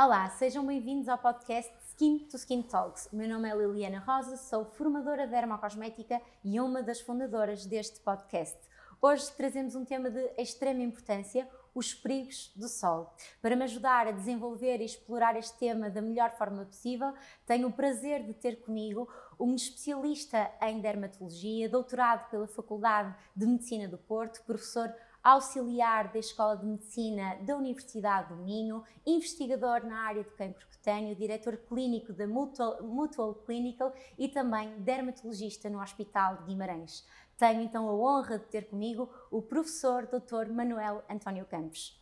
Olá, 0.00 0.30
sejam 0.30 0.64
bem-vindos 0.64 1.08
ao 1.08 1.18
podcast 1.18 1.72
Skin 1.88 2.20
to 2.30 2.36
Skin 2.36 2.62
Talks. 2.62 3.08
O 3.12 3.16
meu 3.16 3.28
nome 3.28 3.50
é 3.50 3.56
Liliana 3.56 3.98
Rosa, 3.98 4.36
sou 4.36 4.64
formadora 4.64 5.26
de 5.26 5.32
dermocosmética 5.32 6.22
e 6.44 6.60
uma 6.60 6.84
das 6.84 7.00
fundadoras 7.00 7.66
deste 7.66 7.98
podcast. 8.02 8.56
Hoje 9.02 9.28
trazemos 9.32 9.74
um 9.74 9.84
tema 9.84 10.08
de 10.08 10.20
extrema 10.38 10.84
importância, 10.84 11.48
os 11.74 11.94
perigos 11.94 12.52
do 12.54 12.68
sol. 12.68 13.12
Para 13.42 13.56
me 13.56 13.64
ajudar 13.64 14.06
a 14.06 14.12
desenvolver 14.12 14.80
e 14.80 14.84
explorar 14.84 15.36
este 15.36 15.58
tema 15.58 15.90
da 15.90 16.00
melhor 16.00 16.30
forma 16.38 16.64
possível, 16.64 17.12
tenho 17.44 17.66
o 17.66 17.72
prazer 17.72 18.22
de 18.22 18.34
ter 18.34 18.60
comigo 18.60 19.08
um 19.36 19.52
especialista 19.56 20.48
em 20.62 20.80
dermatologia, 20.80 21.68
doutorado 21.68 22.30
pela 22.30 22.46
Faculdade 22.46 23.16
de 23.34 23.46
Medicina 23.46 23.88
do 23.88 23.98
Porto, 23.98 24.44
professor 24.44 24.94
auxiliar 25.22 26.12
da 26.12 26.18
Escola 26.18 26.56
de 26.56 26.66
Medicina 26.66 27.36
da 27.42 27.56
Universidade 27.56 28.28
do 28.28 28.36
Minho, 28.42 28.84
investigador 29.06 29.84
na 29.84 30.00
área 30.00 30.22
do 30.22 30.30
cancro 30.30 30.66
cutâneo, 30.68 31.14
diretor 31.14 31.56
clínico 31.68 32.12
da 32.12 32.26
Mutual, 32.26 32.82
Mutual 32.82 33.34
Clinical 33.34 33.92
e 34.16 34.28
também 34.28 34.80
dermatologista 34.80 35.68
no 35.68 35.80
Hospital 35.80 36.38
de 36.38 36.44
Guimarães. 36.44 37.06
Tenho 37.36 37.62
então 37.62 37.88
a 37.88 37.94
honra 37.94 38.38
de 38.38 38.46
ter 38.46 38.68
comigo 38.68 39.08
o 39.30 39.40
professor 39.42 40.06
Dr. 40.06 40.52
Manuel 40.52 41.04
António 41.08 41.44
Campos. 41.46 41.98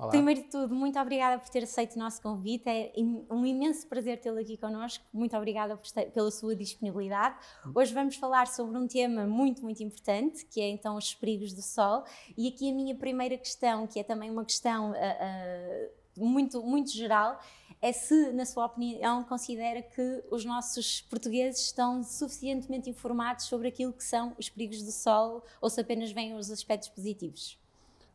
Olá. 0.00 0.08
Primeiro 0.08 0.40
de 0.40 0.48
tudo, 0.48 0.74
muito 0.74 0.98
obrigada 0.98 1.38
por 1.38 1.50
ter 1.50 1.62
aceito 1.62 1.96
o 1.96 1.98
nosso 1.98 2.22
convite. 2.22 2.66
É 2.66 2.90
um 3.30 3.44
imenso 3.44 3.86
prazer 3.86 4.18
tê-lo 4.18 4.38
aqui 4.38 4.56
connosco. 4.56 5.04
Muito 5.12 5.36
obrigada 5.36 5.78
pela 6.14 6.30
sua 6.30 6.56
disponibilidade. 6.56 7.36
Hoje 7.74 7.92
vamos 7.92 8.16
falar 8.16 8.46
sobre 8.46 8.78
um 8.78 8.86
tema 8.86 9.26
muito, 9.26 9.60
muito 9.60 9.82
importante, 9.82 10.46
que 10.46 10.58
é 10.58 10.70
então 10.70 10.96
os 10.96 11.14
perigos 11.14 11.52
do 11.52 11.60
sol. 11.60 12.04
E 12.34 12.48
aqui 12.48 12.70
a 12.70 12.74
minha 12.74 12.94
primeira 12.94 13.36
questão, 13.36 13.86
que 13.86 14.00
é 14.00 14.02
também 14.02 14.30
uma 14.30 14.42
questão 14.42 14.92
uh, 14.92 14.94
uh, 14.94 15.90
muito, 16.16 16.62
muito 16.62 16.90
geral, 16.92 17.38
é 17.82 17.92
se, 17.92 18.32
na 18.32 18.46
sua 18.46 18.64
opinião, 18.64 19.22
considera 19.24 19.82
que 19.82 20.24
os 20.30 20.46
nossos 20.46 21.02
portugueses 21.02 21.60
estão 21.66 22.02
suficientemente 22.02 22.88
informados 22.88 23.44
sobre 23.44 23.68
aquilo 23.68 23.92
que 23.92 24.04
são 24.04 24.34
os 24.38 24.48
perigos 24.48 24.82
do 24.82 24.92
sol 24.92 25.44
ou 25.60 25.68
se 25.68 25.78
apenas 25.78 26.10
veem 26.10 26.34
os 26.34 26.50
aspectos 26.50 26.88
positivos. 26.88 27.59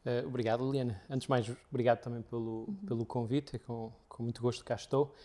Uh, 0.06 0.28
obrigado, 0.28 0.64
Liliana. 0.64 1.02
Antes 1.09 1.25
de 1.25 1.30
mais, 1.31 1.52
obrigado 1.70 2.00
também 2.02 2.22
pelo, 2.22 2.66
uhum. 2.67 2.75
pelo 2.86 3.06
convite, 3.06 3.56
é 3.56 3.59
com, 3.59 3.92
com 4.08 4.22
muito 4.22 4.39
gosto 4.39 4.59
que 4.59 4.67
cá 4.67 4.75
estou. 4.75 5.16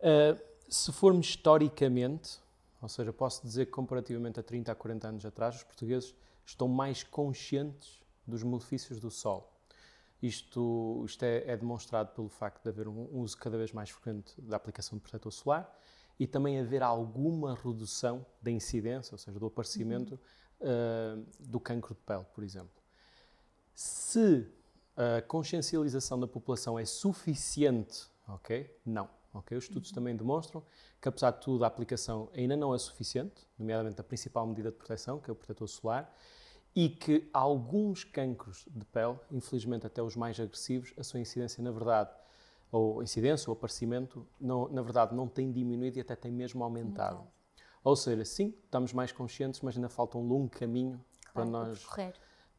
Uh, 0.00 0.38
se 0.68 0.92
formos 0.92 1.28
historicamente, 1.28 2.38
ou 2.82 2.88
seja, 2.88 3.10
posso 3.10 3.42
dizer 3.42 3.66
que 3.66 3.72
comparativamente 3.72 4.38
a 4.38 4.42
30 4.42 4.70
a 4.70 4.74
40 4.74 5.08
anos 5.08 5.24
atrás, 5.24 5.56
os 5.56 5.62
portugueses 5.64 6.14
estão 6.44 6.68
mais 6.68 7.02
conscientes 7.02 8.02
dos 8.26 8.42
malefícios 8.42 9.00
do 9.00 9.10
sol. 9.10 9.50
Isto, 10.22 11.02
isto 11.06 11.22
é, 11.24 11.50
é, 11.50 11.56
demonstrado 11.56 12.14
pelo 12.14 12.28
facto 12.28 12.62
de 12.62 12.68
haver 12.68 12.86
um 12.88 13.08
uso 13.12 13.36
cada 13.36 13.56
vez 13.56 13.72
mais 13.72 13.90
frequente 13.90 14.40
da 14.40 14.56
aplicação 14.56 14.98
de 14.98 15.02
protetor 15.02 15.32
solar 15.32 15.78
e 16.18 16.26
também 16.26 16.60
haver 16.60 16.82
alguma 16.82 17.54
redução 17.54 18.24
da 18.40 18.50
incidência, 18.50 19.14
ou 19.14 19.18
seja, 19.18 19.38
do 19.38 19.46
aparecimento 19.46 20.20
uhum. 20.60 21.22
uh, 21.22 21.26
do 21.40 21.58
cancro 21.58 21.94
de 21.94 22.00
pele, 22.02 22.24
por 22.34 22.44
exemplo. 22.44 22.81
Se 23.74 24.48
a 24.96 25.22
consciencialização 25.22 26.18
da 26.20 26.26
população 26.26 26.78
é 26.78 26.84
suficiente, 26.84 28.06
ok? 28.28 28.70
Não. 28.84 29.08
Okay? 29.34 29.56
Os 29.56 29.64
estudos 29.64 29.88
uhum. 29.90 29.94
também 29.94 30.16
demonstram 30.16 30.62
que, 31.00 31.08
apesar 31.08 31.30
de 31.30 31.40
tudo, 31.40 31.64
a 31.64 31.66
aplicação 31.66 32.28
ainda 32.34 32.56
não 32.56 32.74
é 32.74 32.78
suficiente, 32.78 33.46
nomeadamente 33.58 34.00
a 34.00 34.04
principal 34.04 34.46
medida 34.46 34.70
de 34.70 34.76
proteção, 34.76 35.18
que 35.18 35.30
é 35.30 35.32
o 35.32 35.36
protetor 35.36 35.68
solar, 35.68 36.14
e 36.74 36.88
que 36.88 37.28
alguns 37.32 38.04
cancros 38.04 38.66
de 38.70 38.84
pele, 38.86 39.18
infelizmente 39.30 39.86
até 39.86 40.02
os 40.02 40.16
mais 40.16 40.38
agressivos, 40.38 40.92
a 40.96 41.02
sua 41.02 41.20
incidência, 41.20 41.62
na 41.62 41.70
verdade, 41.70 42.10
ou 42.70 43.02
incidência 43.02 43.50
ou 43.50 43.52
aparecimento, 43.54 44.26
não, 44.40 44.68
na 44.68 44.80
verdade, 44.80 45.14
não 45.14 45.28
tem 45.28 45.52
diminuído 45.52 45.98
e 45.98 46.00
até 46.00 46.16
tem 46.16 46.32
mesmo 46.32 46.64
aumentado. 46.64 47.26
Ou 47.84 47.94
seja, 47.94 48.24
sim, 48.24 48.54
estamos 48.64 48.92
mais 48.92 49.12
conscientes, 49.12 49.60
mas 49.60 49.76
ainda 49.76 49.88
falta 49.88 50.16
um 50.16 50.26
longo 50.26 50.48
caminho 50.48 51.04
claro, 51.32 51.32
para 51.32 51.44
nós 51.44 51.84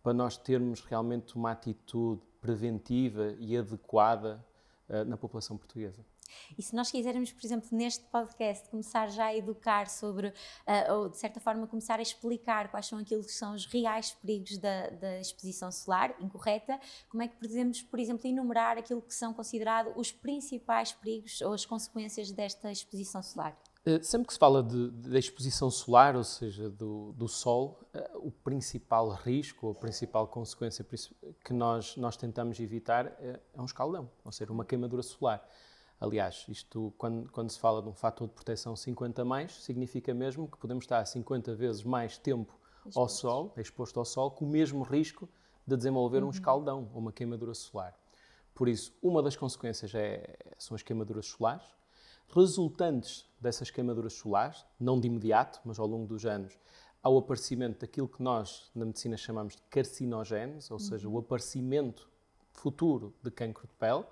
para 0.04 0.14
nós 0.14 0.38
termos 0.38 0.82
realmente 0.82 1.36
uma 1.36 1.52
atitude 1.52 2.22
preventiva 2.42 3.34
e 3.40 3.58
adequada 3.58 4.46
uh, 4.90 5.06
na 5.06 5.16
população 5.16 5.58
portuguesa. 5.58 6.06
E 6.58 6.62
se 6.62 6.76
nós 6.76 6.92
quisermos, 6.92 7.32
por 7.32 7.46
exemplo, 7.46 7.70
neste 7.72 8.04
podcast, 8.06 8.68
começar 8.70 9.08
já 9.10 9.26
a 9.26 9.36
educar 9.36 9.88
sobre, 9.88 10.28
uh, 10.28 10.94
ou 10.94 11.10
de 11.10 11.18
certa 11.18 11.40
forma 11.40 11.68
começar 11.68 12.00
a 12.00 12.02
explicar 12.02 12.70
quais 12.70 12.86
são 12.88 13.00
aquilo 13.00 13.24
que 13.24 13.32
são 13.32 13.54
os 13.54 13.66
reais 13.66 14.12
perigos 14.12 14.58
da, 14.58 14.90
da 14.90 15.20
exposição 15.20 15.72
solar 15.72 16.16
incorreta, 16.20 16.80
como 17.08 17.24
é 17.24 17.28
que 17.28 17.38
podemos, 17.38 17.82
por 17.82 18.00
exemplo, 18.00 18.28
enumerar 18.28 18.78
aquilo 18.78 19.02
que 19.02 19.14
são 19.14 19.34
considerados 19.34 19.94
os 19.96 20.12
principais 20.12 20.92
perigos 20.92 21.40
ou 21.42 21.54
as 21.54 21.66
consequências 21.66 22.32
desta 22.32 22.72
exposição 22.72 23.24
solar? 23.24 23.58
Eh, 23.86 24.02
sempre 24.02 24.28
que 24.28 24.34
se 24.34 24.40
fala 24.40 24.64
de 24.64 25.18
exposição 25.18 25.70
solar, 25.70 26.16
ou 26.16 26.24
seja, 26.24 26.70
do, 26.70 27.12
do 27.14 27.28
sol, 27.28 27.80
uh, 27.94 28.28
o 28.28 28.32
principal 28.32 29.10
risco, 29.10 29.72
a 29.72 29.76
principal 29.76 30.26
consequência 30.28 30.86
que 31.44 31.54
nós, 31.54 31.98
nós 31.98 32.16
tentamos 32.16 32.60
evitar 32.62 33.08
é, 33.20 33.40
é 33.54 33.62
um 33.62 33.66
escaldão, 33.66 34.10
ou 34.24 34.32
seja, 34.32 34.52
uma 34.54 34.64
queimadura 34.64 35.04
solar. 35.04 35.46
Aliás, 36.00 36.46
isto, 36.48 36.94
quando, 36.98 37.30
quando 37.32 37.50
se 37.50 37.60
fala 37.60 37.82
de 37.82 37.90
um 37.90 37.94
fator 37.94 38.28
de 38.28 38.34
proteção 38.34 38.74
50 38.74 39.26
mais, 39.26 39.64
significa 39.64 40.14
mesmo 40.14 40.48
que 40.48 40.58
podemos 40.58 40.86
estar 40.86 41.04
50 41.06 41.54
vezes 41.54 41.84
mais 41.84 42.18
tempo 42.18 42.58
exposto. 42.86 43.00
ao 43.00 43.10
sol, 43.10 43.54
exposto 43.58 44.00
ao 44.00 44.06
sol, 44.06 44.32
com 44.32 44.46
o 44.46 44.48
mesmo 44.48 44.84
risco 44.84 45.30
de 45.68 45.76
desenvolver 45.76 46.22
uhum. 46.22 46.28
um 46.28 46.32
escaldão 46.32 46.90
ou 46.94 47.00
uma 47.00 47.12
queimadura 47.12 47.54
solar. 47.54 47.98
Por 48.56 48.70
isso, 48.70 48.94
uma 49.02 49.22
das 49.22 49.36
consequências 49.36 49.94
é, 49.94 50.38
são 50.58 50.76
as 50.76 50.84
queimaduras 50.84 51.26
solares, 51.26 51.66
resultantes 52.30 53.26
dessas 53.40 53.70
queimaduras 53.70 54.14
solares, 54.14 54.66
não 54.80 55.00
de 55.00 55.08
imediato, 55.08 55.60
mas 55.66 55.80
ao 55.80 55.88
longo 55.88 56.08
dos 56.08 56.26
anos, 56.26 56.58
ao 57.02 57.18
aparecimento 57.18 57.82
daquilo 57.82 58.08
que 58.08 58.24
nós 58.24 58.72
na 58.74 58.86
medicina 58.86 59.18
chamamos 59.18 59.56
de 59.56 59.62
carcinogéneos, 59.64 60.72
ou 60.72 60.80
seja, 60.80 61.10
o 61.10 61.18
aparecimento 61.18 62.10
futuro 62.54 63.14
de 63.22 63.30
cancro 63.30 63.68
de 63.68 63.74
pele. 63.74 64.06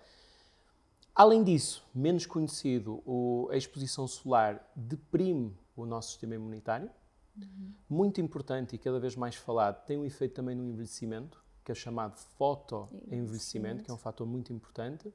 Além 1.16 1.44
disso, 1.44 1.86
menos 1.94 2.26
conhecido, 2.26 3.02
a 3.50 3.56
exposição 3.56 4.08
solar 4.08 4.70
deprime 4.76 5.58
o 5.76 5.86
nosso 5.86 6.10
sistema 6.10 6.36
imunitário. 6.36 6.90
Uhum. 7.38 7.74
Muito 7.90 8.20
importante 8.20 8.76
e 8.76 8.78
cada 8.78 9.00
vez 9.00 9.16
mais 9.16 9.36
falado, 9.36 9.86
tem 9.86 9.98
um 9.98 10.06
efeito 10.06 10.36
também 10.36 10.56
no 10.56 10.66
envelhecimento, 10.66 11.42
que 11.64 11.72
é 11.72 11.76
chamado 11.76 12.18
fotoenvelhecimento, 12.38 13.84
que 13.84 13.92
é 13.92 13.94
um 13.94 13.98
fator 13.98 14.28
muito 14.28 14.52
importante. 14.52 15.14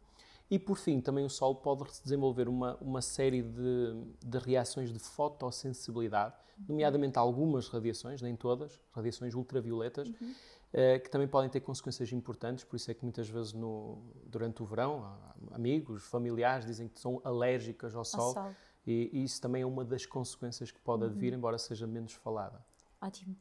E 0.51 0.59
por 0.59 0.79
fim, 0.79 1.01
também 1.01 1.25
o 1.25 1.31
Sol 1.31 1.57
pode 1.57 1.85
desenvolver 2.03 2.49
uma, 2.49 2.77
uma 2.77 3.03
série 3.03 3.43
de, 3.43 3.95
de 4.25 4.39
reações 4.39 4.93
de 4.93 4.99
fotossensibilidade, 4.99 6.35
nomeadamente 6.69 7.19
algumas 7.19 7.69
radiações, 7.69 8.23
nem 8.23 8.37
todas, 8.37 8.81
radiações 8.93 9.35
ultravioletas, 9.35 10.09
uhum. 10.09 10.35
eh, 10.73 10.99
que 11.01 11.11
também 11.11 11.27
podem 11.27 11.51
ter 11.51 11.61
consequências 11.61 12.13
importantes. 12.13 12.65
Por 12.65 12.77
isso 12.77 12.91
é 12.91 12.95
que 12.95 13.03
muitas 13.03 13.29
vezes 13.29 13.53
no, 13.53 13.99
durante 14.25 14.63
o 14.63 14.67
verão, 14.67 15.19
amigos, 15.51 16.05
familiares 16.05 16.65
dizem 16.65 16.89
que 16.89 17.01
são 17.01 17.21
alérgicas 17.25 17.95
ao 17.95 18.05
Sol. 18.05 18.29
Ao 18.29 18.33
sol. 18.35 18.55
E, 18.87 19.11
e, 19.13 19.25
isso 19.25 19.41
também 19.41 19.63
é 19.63 19.67
uma 19.67 19.85
das 19.85 20.07
consequências 20.07 20.71
que 20.71 20.79
pode 20.79 21.05
advir, 21.05 21.33
uhum. 21.33 21.39
embora 21.39 21.59
seja 21.59 21.89
menos 21.89 22.13
falada. 22.13 22.65
Ótimo. 23.01 23.37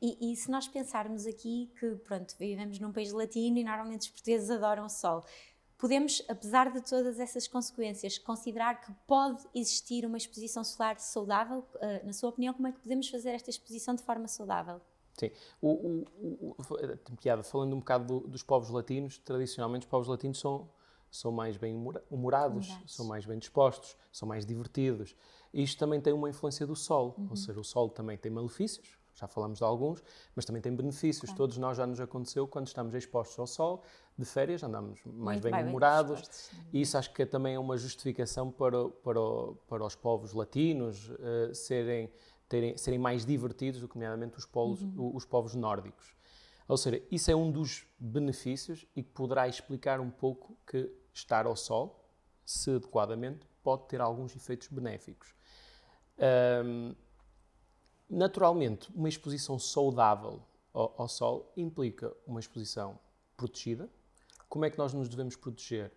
E, 0.00 0.32
e, 0.32 0.36
se 0.36 0.50
nós 0.50 0.68
pensarmos 0.68 1.26
aqui 1.26 1.70
que, 1.78 1.96
pronto, 1.96 2.34
vivemos 2.38 2.78
num 2.78 2.92
país 2.92 3.12
latino 3.12 3.58
e 3.58 3.64
normalmente 3.64 4.02
os 4.02 4.08
portugueses 4.08 4.50
adoram 4.50 4.84
o 4.84 4.88
sol, 4.88 5.24
podemos, 5.80 6.22
apesar 6.28 6.70
de 6.70 6.82
todas 6.82 7.18
essas 7.18 7.48
consequências, 7.48 8.18
considerar 8.18 8.80
que 8.80 8.92
pode 9.06 9.42
existir 9.54 10.04
uma 10.04 10.18
exposição 10.18 10.62
solar 10.62 11.00
saudável? 11.00 11.64
Uh, 11.76 12.06
na 12.06 12.12
sua 12.12 12.28
opinião, 12.28 12.52
como 12.52 12.68
é 12.68 12.72
que 12.72 12.80
podemos 12.80 13.08
fazer 13.08 13.30
esta 13.30 13.48
exposição 13.48 13.94
de 13.94 14.02
forma 14.02 14.28
saudável? 14.28 14.80
Sim, 15.18 15.30
o, 15.60 15.70
o, 15.70 16.56
o, 16.58 16.96
tem 17.04 17.16
piada, 17.16 17.42
falando 17.42 17.74
um 17.74 17.78
bocado 17.78 18.20
do, 18.20 18.28
dos 18.28 18.42
povos 18.42 18.70
latinos, 18.70 19.18
tradicionalmente 19.18 19.86
os 19.86 19.90
povos 19.90 20.06
latinos 20.06 20.38
são, 20.38 20.68
são 21.10 21.32
mais 21.32 21.56
bem 21.56 21.74
humorados, 22.10 22.68
são 22.86 23.06
mais 23.06 23.24
bem 23.24 23.38
dispostos, 23.38 23.96
são 24.12 24.28
mais 24.28 24.46
divertidos. 24.46 25.16
Isto 25.52 25.78
também 25.78 26.00
tem 26.00 26.12
uma 26.12 26.28
influência 26.28 26.66
do 26.66 26.76
sol, 26.76 27.14
uhum. 27.18 27.28
ou 27.30 27.36
seja, 27.36 27.58
o 27.58 27.64
sol 27.64 27.88
também 27.88 28.16
tem 28.16 28.30
malefícios, 28.30 28.99
já 29.14 29.26
falamos 29.26 29.58
de 29.58 29.64
alguns, 29.64 30.02
mas 30.34 30.44
também 30.44 30.62
tem 30.62 30.74
benefícios. 30.74 31.30
Claro. 31.30 31.36
Todos 31.36 31.58
nós 31.58 31.76
já 31.76 31.86
nos 31.86 32.00
aconteceu 32.00 32.46
quando 32.46 32.66
estamos 32.66 32.94
expostos 32.94 33.38
ao 33.38 33.46
sol, 33.46 33.82
de 34.16 34.24
férias, 34.24 34.62
andamos 34.62 35.00
mais 35.04 35.40
bem 35.40 35.52
humorados. 35.64 36.50
E 36.72 36.80
isso 36.82 36.96
acho 36.96 37.12
que 37.12 37.24
também 37.26 37.54
é 37.54 37.58
uma 37.58 37.76
justificação 37.76 38.50
para, 38.50 38.88
para, 38.88 39.20
para 39.68 39.84
os 39.84 39.94
povos 39.94 40.32
latinos 40.32 41.08
uh, 41.08 41.54
serem, 41.54 42.10
terem, 42.48 42.76
serem 42.76 42.98
mais 42.98 43.24
divertidos 43.24 43.80
do 43.80 43.88
que, 43.88 43.94
nomeadamente, 43.96 44.38
os, 44.38 44.46
polos, 44.46 44.82
uhum. 44.82 45.12
os 45.14 45.24
povos 45.24 45.54
nórdicos. 45.54 46.14
Ou 46.68 46.76
seja, 46.76 47.02
isso 47.10 47.30
é 47.30 47.34
um 47.34 47.50
dos 47.50 47.84
benefícios 47.98 48.86
e 48.94 49.02
que 49.02 49.10
poderá 49.10 49.48
explicar 49.48 49.98
um 49.98 50.10
pouco 50.10 50.56
que 50.66 50.88
estar 51.12 51.44
ao 51.44 51.56
sol, 51.56 52.08
se 52.44 52.70
adequadamente, 52.70 53.46
pode 53.62 53.88
ter 53.88 54.00
alguns 54.00 54.34
efeitos 54.36 54.68
benéficos. 54.68 55.34
Um, 56.64 56.94
Naturalmente, 58.10 58.90
uma 58.94 59.08
exposição 59.08 59.58
saudável 59.58 60.42
ao, 60.74 60.92
ao, 60.98 61.08
sol 61.08 61.52
implica 61.56 62.12
uma 62.26 62.40
exposição 62.40 62.98
protegida. 63.36 63.88
Como 64.48 64.64
é 64.64 64.70
que 64.70 64.76
nós 64.78 64.92
nos 64.92 65.08
devemos 65.08 65.36
proteger? 65.36 65.92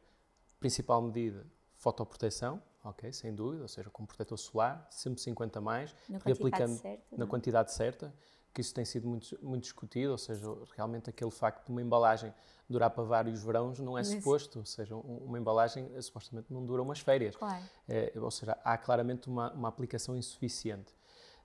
principal 0.59 1.01
medida, 1.01 1.45
fotoproteção, 1.75 2.61
ok, 2.85 3.11
sem 3.11 3.35
dúvida, 3.35 3.63
ou 3.63 3.67
seja, 3.67 3.89
com 3.89 4.05
protetor 4.05 4.37
solar, 4.37 4.87
sempre 4.89 5.19
50 5.19 5.59
mais, 5.59 5.93
Na 6.07 6.19
reaplicando 6.19 6.77
quantidade 6.77 6.81
certa, 6.81 7.03
na 7.11 7.17
não 7.17 7.25
é? 7.25 7.29
quantidade 7.29 7.73
certa, 7.73 8.15
que 8.53 8.61
isso 8.61 8.73
tem 8.73 8.85
sido 8.85 9.05
muito, 9.05 9.37
muito 9.45 9.63
discutido, 9.63 10.11
ou 10.13 10.17
seja, 10.17 10.45
realmente 10.77 11.09
aquele 11.09 11.31
facto 11.31 11.65
de 11.65 11.71
uma 11.71 11.81
embalagem 11.81 12.33
durar 12.69 12.91
para 12.91 13.03
vários 13.03 13.43
verões 13.43 13.77
não 13.79 13.97
é 13.97 14.03
suposto, 14.05 14.59
ou 14.59 14.65
seja, 14.65 14.95
um- 14.95 15.25
uma 15.25 15.37
embalagem 15.37 15.91
eh, 15.95 16.01
supostamente 16.01 16.53
não 16.53 16.65
dura 16.65 16.81
umas 16.81 16.99
férias. 16.99 17.35
Claro. 17.35 17.61
É, 17.89 18.13
ou 18.15 18.31
seja, 18.31 18.57
há 18.63 18.77
claramente 18.77 19.27
uma, 19.27 19.51
uma 19.51 19.67
aplicação 19.67 20.15
insuficiente. 20.15 20.93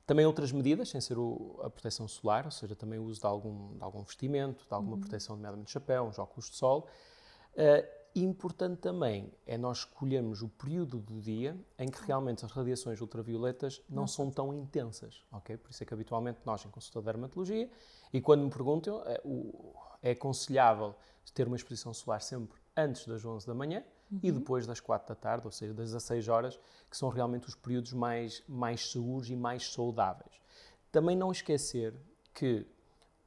Também 0.08 0.25
outras 0.25 0.50
medidas, 0.52 0.88
sem 0.88 1.02
ser 1.02 1.19
o- 1.19 1.60
a 1.62 1.69
proteção 1.69 2.08
solar, 2.08 2.46
ou 2.46 2.50
seja, 2.50 2.75
também 2.75 2.99
o 2.99 3.05
uso 3.05 3.20
de 3.20 3.26
algum, 3.26 3.76
de 3.76 3.84
algum 3.84 4.02
vestimento, 4.02 4.66
de 4.66 4.72
alguma 4.72 4.96
proteção, 4.96 5.37
nomeadamente 5.37 5.70
chapéu, 5.70 6.05
uns 6.05 6.19
óculos 6.19 6.49
de 6.49 6.56
sol. 6.56 6.87
Eh, 7.55 7.87
importante 8.14 8.78
também 8.81 9.31
é 9.46 9.58
nós 9.58 9.81
escolhermos 9.81 10.40
o 10.40 10.49
período 10.49 10.99
do 10.99 11.20
dia 11.20 11.55
em 11.78 11.90
que 11.90 12.02
realmente 12.06 12.43
as 12.43 12.50
radiações 12.50 12.99
ultravioletas 13.02 13.82
não 13.87 14.06
são 14.06 14.31
tão 14.31 14.50
intensas, 14.55 15.22
ok? 15.31 15.58
Por 15.58 15.70
isso 15.70 15.82
é 15.82 15.87
que 15.87 15.93
habitualmente 15.93 16.40
nós, 16.43 16.64
em 16.64 16.70
consulta 16.70 17.00
de 17.00 17.04
dermatologia, 17.04 17.70
e 18.11 18.19
quando 18.19 18.43
me 18.44 18.50
perguntam, 18.50 19.02
é, 19.04 19.20
o- 19.22 19.75
é 20.02 20.12
aconselhável 20.12 20.94
ter 21.34 21.46
uma 21.46 21.56
exposição 21.56 21.93
solar 21.93 22.22
sempre 22.22 22.58
antes 22.75 23.06
das 23.06 23.22
11 23.26 23.46
da 23.46 23.52
manhã 23.52 23.84
e 24.22 24.32
depois 24.32 24.66
das 24.66 24.81
4 24.81 25.08
da 25.08 25.14
tarde, 25.14 25.46
ou 25.46 25.52
seja, 25.52 25.75
das 25.75 25.87
16 25.87 26.28
horas, 26.28 26.60
que 26.90 26.96
são 26.96 27.08
realmente 27.08 27.46
os 27.49 27.55
períodos 27.55 27.93
mais, 27.93 28.43
mais 28.49 28.90
seguros 28.90 29.28
e 29.28 29.37
mais 29.37 29.70
saudáveis. 29.70 30.32
Também 30.90 31.16
não 31.16 31.31
esquecer 31.31 31.94
que, 32.32 32.66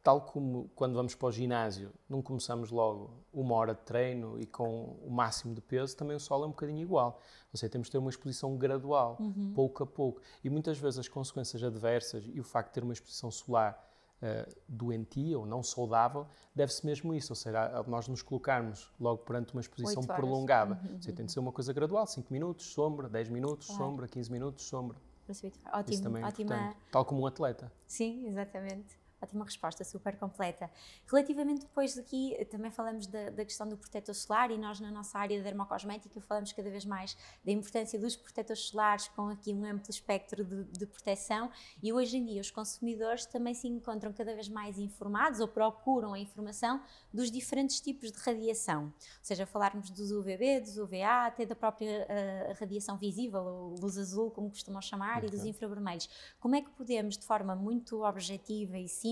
tal 0.01 0.21
como 0.21 0.69
quando 0.75 0.95
vamos 0.95 1.13
para 1.13 1.27
o 1.27 1.31
ginásio, 1.31 1.91
não 2.09 2.21
começamos 2.21 2.71
logo 2.71 3.23
uma 3.31 3.55
hora 3.55 3.75
de 3.75 3.81
treino 3.81 4.39
e 4.39 4.45
com 4.45 4.97
o 5.03 5.11
máximo 5.11 5.53
de 5.53 5.61
peso, 5.61 5.95
também 5.95 6.15
o 6.15 6.19
sol 6.19 6.43
é 6.43 6.47
um 6.47 6.49
bocadinho 6.49 6.79
igual. 6.79 7.21
Ou 7.53 7.57
seja, 7.57 7.69
temos 7.69 7.87
de 7.87 7.91
ter 7.91 7.97
uma 7.99 8.09
exposição 8.09 8.57
gradual, 8.57 9.17
pouco 9.53 9.83
a 9.83 9.87
pouco. 9.87 10.21
E 10.43 10.49
muitas 10.49 10.79
vezes 10.79 10.99
as 10.99 11.07
consequências 11.07 11.63
adversas 11.63 12.23
e 12.27 12.39
o 12.39 12.43
facto 12.43 12.69
de 12.69 12.73
ter 12.73 12.83
uma 12.83 12.93
exposição 12.93 13.29
solar 13.29 13.90
eh, 14.21 14.47
doentia 14.67 15.39
ou 15.39 15.45
não 15.45 15.63
saudável, 15.63 16.27
deve-se 16.53 16.85
mesmo 16.85 17.13
isso, 17.13 17.31
ou 17.31 17.35
seja, 17.35 17.83
nós 17.87 18.07
nos 18.07 18.21
colocarmos 18.21 18.93
logo 18.99 19.23
perante 19.23 19.53
uma 19.53 19.61
exposição 19.61 20.03
prolongada. 20.03 20.79
Ou 20.93 21.01
seja, 21.01 21.15
tem 21.15 21.25
de 21.25 21.31
ser 21.31 21.39
uma 21.39 21.51
coisa 21.51 21.73
gradual, 21.73 22.05
5 22.05 22.31
minutos, 22.31 22.67
sombra, 22.67 23.09
10 23.09 23.29
minutos, 23.29 23.67
Claro. 23.67 23.83
sombra, 23.83 24.07
15 24.07 24.31
minutos, 24.31 24.65
sombra. 24.65 24.97
Evitar. 25.27 25.59
Isso 25.59 25.79
Ótimo, 25.79 26.03
também 26.03 26.23
é 26.23 26.25
ótima. 26.27 26.55
importante. 26.55 26.77
Tal 26.91 27.05
como 27.05 27.21
um 27.21 27.25
atleta. 27.25 27.71
Sim, 27.87 28.27
exatamente. 28.27 29.00
Ótima 29.21 29.45
resposta, 29.45 29.83
super 29.83 30.17
completa. 30.17 30.69
Relativamente 31.05 31.61
depois 31.61 31.95
daqui, 31.95 32.35
também 32.49 32.71
falamos 32.71 33.07
da, 33.07 33.29
da 33.29 33.45
questão 33.45 33.67
do 33.67 33.77
protetor 33.77 34.15
solar 34.15 34.49
e 34.51 34.57
nós 34.57 34.79
na 34.79 34.91
nossa 34.91 35.19
área 35.19 35.37
de 35.37 35.43
dermocosmética 35.43 36.19
falamos 36.21 36.51
cada 36.51 36.69
vez 36.69 36.85
mais 36.85 37.15
da 37.45 37.51
importância 37.51 37.99
dos 37.99 38.15
protetores 38.15 38.63
solares 38.63 39.07
com 39.09 39.27
aqui 39.29 39.53
um 39.53 39.63
amplo 39.63 39.89
espectro 39.89 40.43
de, 40.43 40.63
de 40.63 40.85
proteção 40.85 41.51
e 41.81 41.93
hoje 41.93 42.17
em 42.17 42.25
dia 42.25 42.41
os 42.41 42.49
consumidores 42.49 43.25
também 43.25 43.53
se 43.53 43.67
encontram 43.67 44.11
cada 44.11 44.33
vez 44.33 44.49
mais 44.49 44.79
informados 44.79 45.39
ou 45.39 45.47
procuram 45.47 46.13
a 46.13 46.19
informação 46.19 46.81
dos 47.13 47.29
diferentes 47.29 47.79
tipos 47.79 48.11
de 48.11 48.17
radiação. 48.19 48.85
Ou 48.85 48.93
seja, 49.21 49.45
falarmos 49.45 49.89
dos 49.89 50.11
UVB, 50.11 50.61
dos 50.61 50.77
UVA, 50.77 51.27
até 51.27 51.45
da 51.45 51.55
própria 51.55 52.05
eh, 52.09 52.55
radiação 52.59 52.97
visível, 52.97 53.43
ou 53.43 53.75
luz 53.79 53.97
azul, 53.97 54.31
como 54.31 54.49
costumam 54.49 54.81
chamar, 54.81 55.23
e 55.23 55.27
dos 55.27 55.43
infravermelhos. 55.43 56.09
Como 56.39 56.55
é 56.55 56.61
que 56.61 56.69
podemos, 56.71 57.17
de 57.17 57.25
forma 57.25 57.55
muito 57.55 58.03
objetiva 58.03 58.77
e 58.77 58.87
simples, 58.87 59.10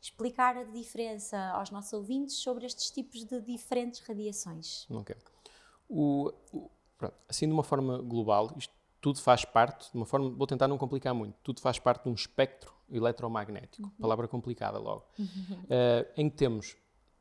explicar 0.00 0.56
a 0.56 0.64
diferença 0.64 1.38
aos 1.50 1.70
nossos 1.70 1.92
ouvintes 1.92 2.36
sobre 2.36 2.66
estes 2.66 2.90
tipos 2.90 3.24
de 3.24 3.40
diferentes 3.40 4.00
radiações? 4.00 4.86
Ok. 4.90 5.14
O, 5.88 6.32
o- 6.52 6.70
pronto, 6.96 7.14
assim, 7.28 7.46
de 7.46 7.52
uma 7.52 7.62
forma 7.64 7.98
global, 7.98 8.52
isto 8.56 8.72
tudo 9.00 9.20
faz 9.20 9.44
parte, 9.44 9.90
de 9.90 9.96
uma 9.96 10.04
forma, 10.06 10.30
vou 10.30 10.46
tentar 10.46 10.68
não 10.68 10.76
complicar 10.76 11.14
muito, 11.14 11.34
tudo 11.42 11.60
faz 11.60 11.78
parte 11.78 12.02
de 12.04 12.10
um 12.10 12.14
espectro 12.14 12.72
eletromagnético, 12.90 13.90
palavra 14.00 14.28
complicada 14.28 14.78
logo, 14.78 15.06
eh, 15.70 16.06
em 16.16 16.28
que 16.28 16.36
temos 16.36 16.76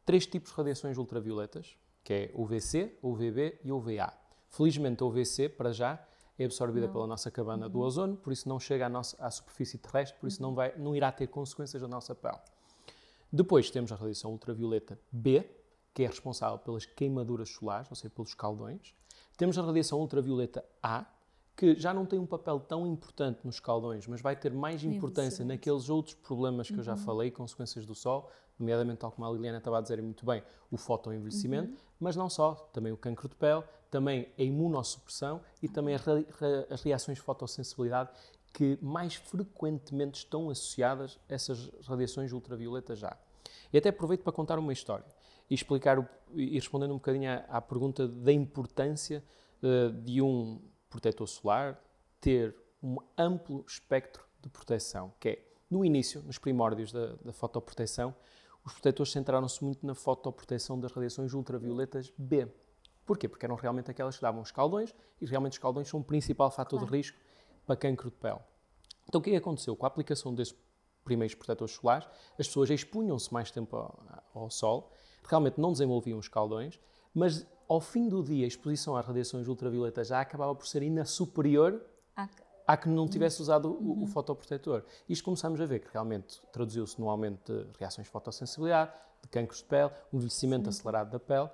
três 0.06 0.26
tipos 0.26 0.52
de 0.52 0.58
radiações 0.58 0.98
ultravioletas, 0.98 1.78
que 2.04 2.14
é 2.14 2.32
UVC, 2.34 2.98
UVB 3.02 3.60
e 3.64 3.72
UVA. 3.72 4.12
Felizmente 4.50 5.04
a 5.04 5.06
UVC, 5.06 5.48
para 5.50 5.72
já, 5.72 6.04
é 6.40 6.46
absorvida 6.46 6.88
pela 6.88 7.06
nossa 7.06 7.30
cabana 7.30 7.68
do 7.68 7.80
ozono, 7.80 8.16
por 8.16 8.32
isso 8.32 8.48
não 8.48 8.60
chega 8.60 8.86
à, 8.86 8.90
nossa, 8.90 9.16
à 9.24 9.30
superfície 9.30 9.78
terrestre, 9.78 10.18
por 10.20 10.28
isso 10.28 10.42
não, 10.42 10.56
vai, 10.56 10.74
não 10.78 10.96
irá 10.96 11.12
ter 11.12 11.28
consequências 11.28 11.82
na 11.82 11.88
nossa 11.88 12.16
pele. 12.16 12.40
Depois 13.32 13.70
temos 13.70 13.92
a 13.92 13.96
radiação 13.96 14.32
ultravioleta 14.32 14.98
B, 15.12 15.46
que 15.94 16.04
é 16.04 16.08
responsável 16.08 16.58
pelas 16.58 16.86
queimaduras 16.86 17.50
solares, 17.50 17.90
ou 17.90 17.96
seja, 17.96 18.10
pelos 18.10 18.34
caldões. 18.34 18.96
Temos 19.38 19.58
a 19.58 19.62
radiação 19.62 20.00
ultravioleta 20.00 20.64
A, 20.82 21.06
que 21.60 21.76
já 21.78 21.94
não 21.94 22.06
tem 22.06 22.18
um 22.18 22.26
papel 22.26 22.58
tão 22.58 22.88
importante 22.88 23.40
nos 23.44 23.60
caldões, 23.60 24.08
mas 24.08 24.22
vai 24.22 24.34
ter 24.34 24.54
mais 24.54 24.82
importância 24.82 25.44
naqueles 25.44 25.90
outros 25.90 26.16
problemas 26.16 26.70
que 26.70 26.80
eu 26.80 26.84
já 26.84 26.96
falei, 26.96 27.30
consequências 27.32 27.86
do 27.86 27.94
sol, 27.94 28.30
nomeadamente, 28.58 29.00
tal 29.00 29.12
como 29.12 29.28
a 29.28 29.32
Liliana 29.32 29.58
estava 29.58 29.78
a 29.78 29.82
dizer 29.82 30.02
muito 30.02 30.26
bem, 30.26 30.42
o 30.72 30.78
fotoenvelhecimento, 30.78 31.74
mas 32.00 32.16
não 32.16 32.30
só, 32.30 32.54
também 32.72 32.94
o 32.94 32.98
cancro 32.98 33.28
de 33.28 33.36
pele, 33.36 33.62
também 33.92 34.30
a 34.38 34.42
imunossupressão 34.42 35.42
e 35.62 35.68
também 35.68 35.96
a 35.96 35.98
ra- 35.98 36.14
ra- 36.14 36.66
as 36.70 36.82
reações 36.82 37.18
de 37.18 37.24
fotossensibilidade 37.26 38.10
que 38.54 38.80
mais 38.82 39.16
frequentemente 39.16 40.20
estão 40.20 40.50
associadas 40.50 41.20
a 41.30 41.34
essas 41.34 41.70
radiações 41.86 42.32
ultravioletas 42.32 43.00
já. 43.00 43.18
E 43.74 43.78
até 43.78 43.90
aproveito 43.90 44.22
para 44.24 44.32
contar 44.32 44.58
uma 44.60 44.72
história 44.72 45.06
e 45.50 45.54
explicar 45.56 46.00
o- 46.00 46.08
e 46.34 46.54
respondendo 46.56 46.92
um 46.92 46.96
bocadinho 46.98 47.30
à, 47.30 47.36
à 47.58 47.62
pergunta 47.62 48.08
da 48.08 48.32
importância 48.32 49.22
eh, 49.62 49.90
de 49.90 50.22
um 50.22 50.62
protetor 50.90 51.28
solar 51.28 51.82
ter 52.20 52.56
um 52.82 52.98
amplo 53.18 53.64
espectro 53.68 54.24
de 54.42 54.50
proteção, 54.50 55.14
que 55.20 55.30
é, 55.30 55.46
no 55.70 55.86
início, 55.86 56.22
nos 56.24 56.38
primórdios 56.38 56.92
da, 56.92 57.16
da 57.16 57.34
fotoproteção, 57.34 58.16
os 58.66 58.74
protetores 58.74 59.12
centraram-se 59.12 59.64
muito 59.64 59.86
na 59.86 59.96
fotoproteção 59.96 60.80
das 60.80 60.92
radiações 60.92 61.34
ultravioletas 61.34 62.12
B. 62.18 62.48
Porquê? 63.06 63.28
Porque 63.28 63.46
eram 63.46 63.56
realmente 63.56 63.90
aquelas 63.90 64.16
que 64.16 64.22
davam 64.22 64.42
os 64.42 64.52
caldões 64.52 64.94
e 65.20 65.26
realmente 65.26 65.54
os 65.54 65.58
caldões 65.58 65.88
são 65.88 66.00
o 66.00 66.04
principal 66.04 66.52
fator 66.52 66.80
de 66.80 66.86
risco 66.86 67.18
para 67.66 67.76
cancro 67.76 68.10
de 68.10 68.16
pele. 68.16 68.40
Então 69.08 69.20
o 69.20 69.24
que 69.24 69.32
é 69.32 69.34
que 69.34 69.38
aconteceu? 69.38 69.76
Com 69.76 69.86
a 69.86 69.88
aplicação 69.88 70.34
desses 70.34 70.56
primeiros 71.04 71.34
protetores 71.34 71.74
solares, 71.74 72.08
as 72.38 72.48
pessoas 72.48 72.70
expunham-se 72.70 73.34
mais 73.34 73.50
tempo 73.50 73.76
ao, 73.76 74.24
ao 74.34 74.50
sol, 74.50 74.92
realmente 75.28 75.60
não 75.60 75.72
desenvolviam 75.72 76.20
os 76.20 76.28
caldões, 76.28 76.80
mas 77.14 77.48
ao 77.70 77.80
fim 77.80 78.10
do 78.10 78.24
dia 78.24 78.46
a 78.46 78.48
exposição 78.48 78.98
às 78.98 79.06
radiações 79.06 79.48
ultravioletas 79.48 80.08
já 80.08 80.20
acabava 80.20 80.56
por 80.56 80.68
ser 80.68 80.82
ainda 80.82 81.06
superior 81.06 81.80
há 82.68 82.76
que 82.76 82.90
não 82.90 83.08
tivesse 83.08 83.42
usado 83.42 83.72
o, 83.72 84.04
o 84.04 84.08
fotoprotetor. 84.08 84.84
Isto 85.08 85.24
começamos 85.24 85.62
a 85.62 85.66
ver 85.66 85.80
que 85.80 85.88
realmente 85.92 86.40
traduziu-se 86.52 87.00
num 87.00 87.10
aumento 87.10 87.64
de 87.72 87.80
reações 87.80 88.06
de 88.06 88.12
fotossensibilidade, 88.12 88.92
de 89.22 89.30
cancros 89.30 89.60
de 89.60 89.66
pele, 89.66 89.92
um 90.12 90.18
envelhecimento 90.18 90.70
acelerado 90.70 91.12
da 91.12 91.20
pele 91.20 91.50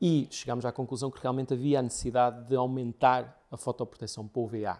e 0.00 0.28
chegámos 0.30 0.64
à 0.64 0.72
conclusão 0.72 1.10
que 1.10 1.20
realmente 1.20 1.54
havia 1.54 1.78
a 1.78 1.82
necessidade 1.82 2.46
de 2.46 2.56
aumentar 2.56 3.40
a 3.50 3.56
fotoproteção 3.56 4.26
para 4.26 4.40
o 4.40 4.44
UVA. 4.44 4.78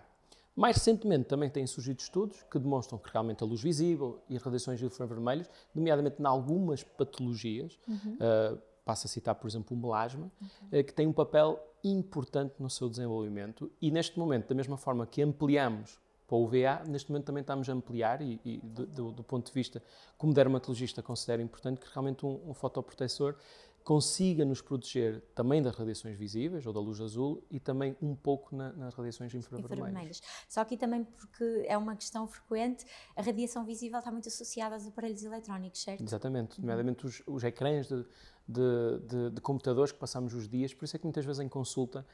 Mais 0.55 0.77
recentemente 0.77 1.25
também 1.25 1.49
têm 1.49 1.67
surgido 1.67 2.01
estudos 2.01 2.45
que 2.51 2.59
demonstram 2.59 2.99
que 2.99 3.11
realmente 3.11 3.43
a 3.43 3.47
luz 3.47 3.63
visível 3.63 4.21
e 4.29 4.37
as 4.37 4.43
radiações 4.43 4.83
infravermelhas, 4.83 5.49
nomeadamente 5.75 6.21
em 6.21 6.27
algumas 6.27 6.83
patologias, 6.83 7.79
uh, 7.89 8.59
passo 8.85 9.07
a 9.07 9.11
citar, 9.11 9.35
por 9.35 9.47
exemplo, 9.49 9.77
o 9.77 9.81
melasma, 9.81 10.31
uh, 10.43 10.85
que 10.85 10.93
tem 10.93 11.07
um 11.07 11.13
papel 11.13 11.59
importante 11.85 12.55
no 12.61 12.71
seu 12.71 12.89
desenvolvimento 12.89 13.71
e 13.81 13.91
neste 13.91 14.19
momento, 14.19 14.49
da 14.49 14.55
mesma 14.55 14.77
forma 14.77 15.07
que 15.07 15.21
ampliamos 15.23 15.99
para 16.27 16.37
o 16.37 16.45
UVA, 16.45 16.83
neste 16.89 17.11
momento 17.11 17.27
também 17.27 17.41
estamos 17.43 17.69
a 17.69 17.73
ampliar 17.73 18.23
e, 18.23 18.41
e 18.45 18.59
do, 18.59 18.87
do- 18.87 19.13
do 19.13 19.25
ponto 19.25 19.47
de 19.47 19.53
vista, 19.53 19.83
como 20.17 20.33
dermatologista, 20.33 21.03
considero 21.03 21.43
importante 21.43 21.81
que 21.81 21.87
realmente 21.93 22.25
um, 22.25 22.41
um 22.51 22.55
fotoprotetor 22.55 23.37
consiga 23.85 24.45
nos 24.45 24.63
proteger 24.63 25.21
também 25.35 25.61
das 25.61 25.75
radiações 25.75 26.17
visíveis 26.17 26.65
ou 26.65 26.73
da 26.73 26.79
luz 26.79 27.01
azul 27.01 27.43
e 27.51 27.59
também 27.59 27.97
um 28.01 28.15
pouco 28.15 28.55
na- 28.55 28.73
nas 28.75 28.95
radiações 28.95 29.35
infravermelhas. 29.35 29.79
infravermelhas. 29.81 30.23
Só 30.49 30.61
aqui 30.61 30.77
também 30.77 31.03
porque 31.05 31.65
é 31.67 31.77
uma 31.77 31.97
questão 31.97 32.29
frequente, 32.29 32.87
a 33.17 33.23
radiação 33.23 33.65
visível 33.65 33.99
está 33.99 34.13
muito 34.13 34.29
associada 34.29 34.77
aos 34.77 34.87
aparelhos 34.87 35.25
eletrónicos, 35.25 35.83
certo? 35.83 36.01
Exatamente, 36.05 36.61
nomeadamente 36.61 37.05
os, 37.05 37.23
os 37.27 37.43
ecrãs 37.43 37.89
de, 37.89 38.07
de- 38.49 38.99
de- 39.07 39.31
de 39.31 39.41
computadores 39.41 39.93
que 39.93 39.99
passamos 39.99 40.35
os 40.35 40.49
dias, 40.49 40.73
por 40.75 40.85
isso 40.85 40.97
é 40.97 40.99
que 40.99 41.05
muitas 41.05 41.25
vezes 41.25 41.41
em 41.41 41.49
consulta 41.49 42.05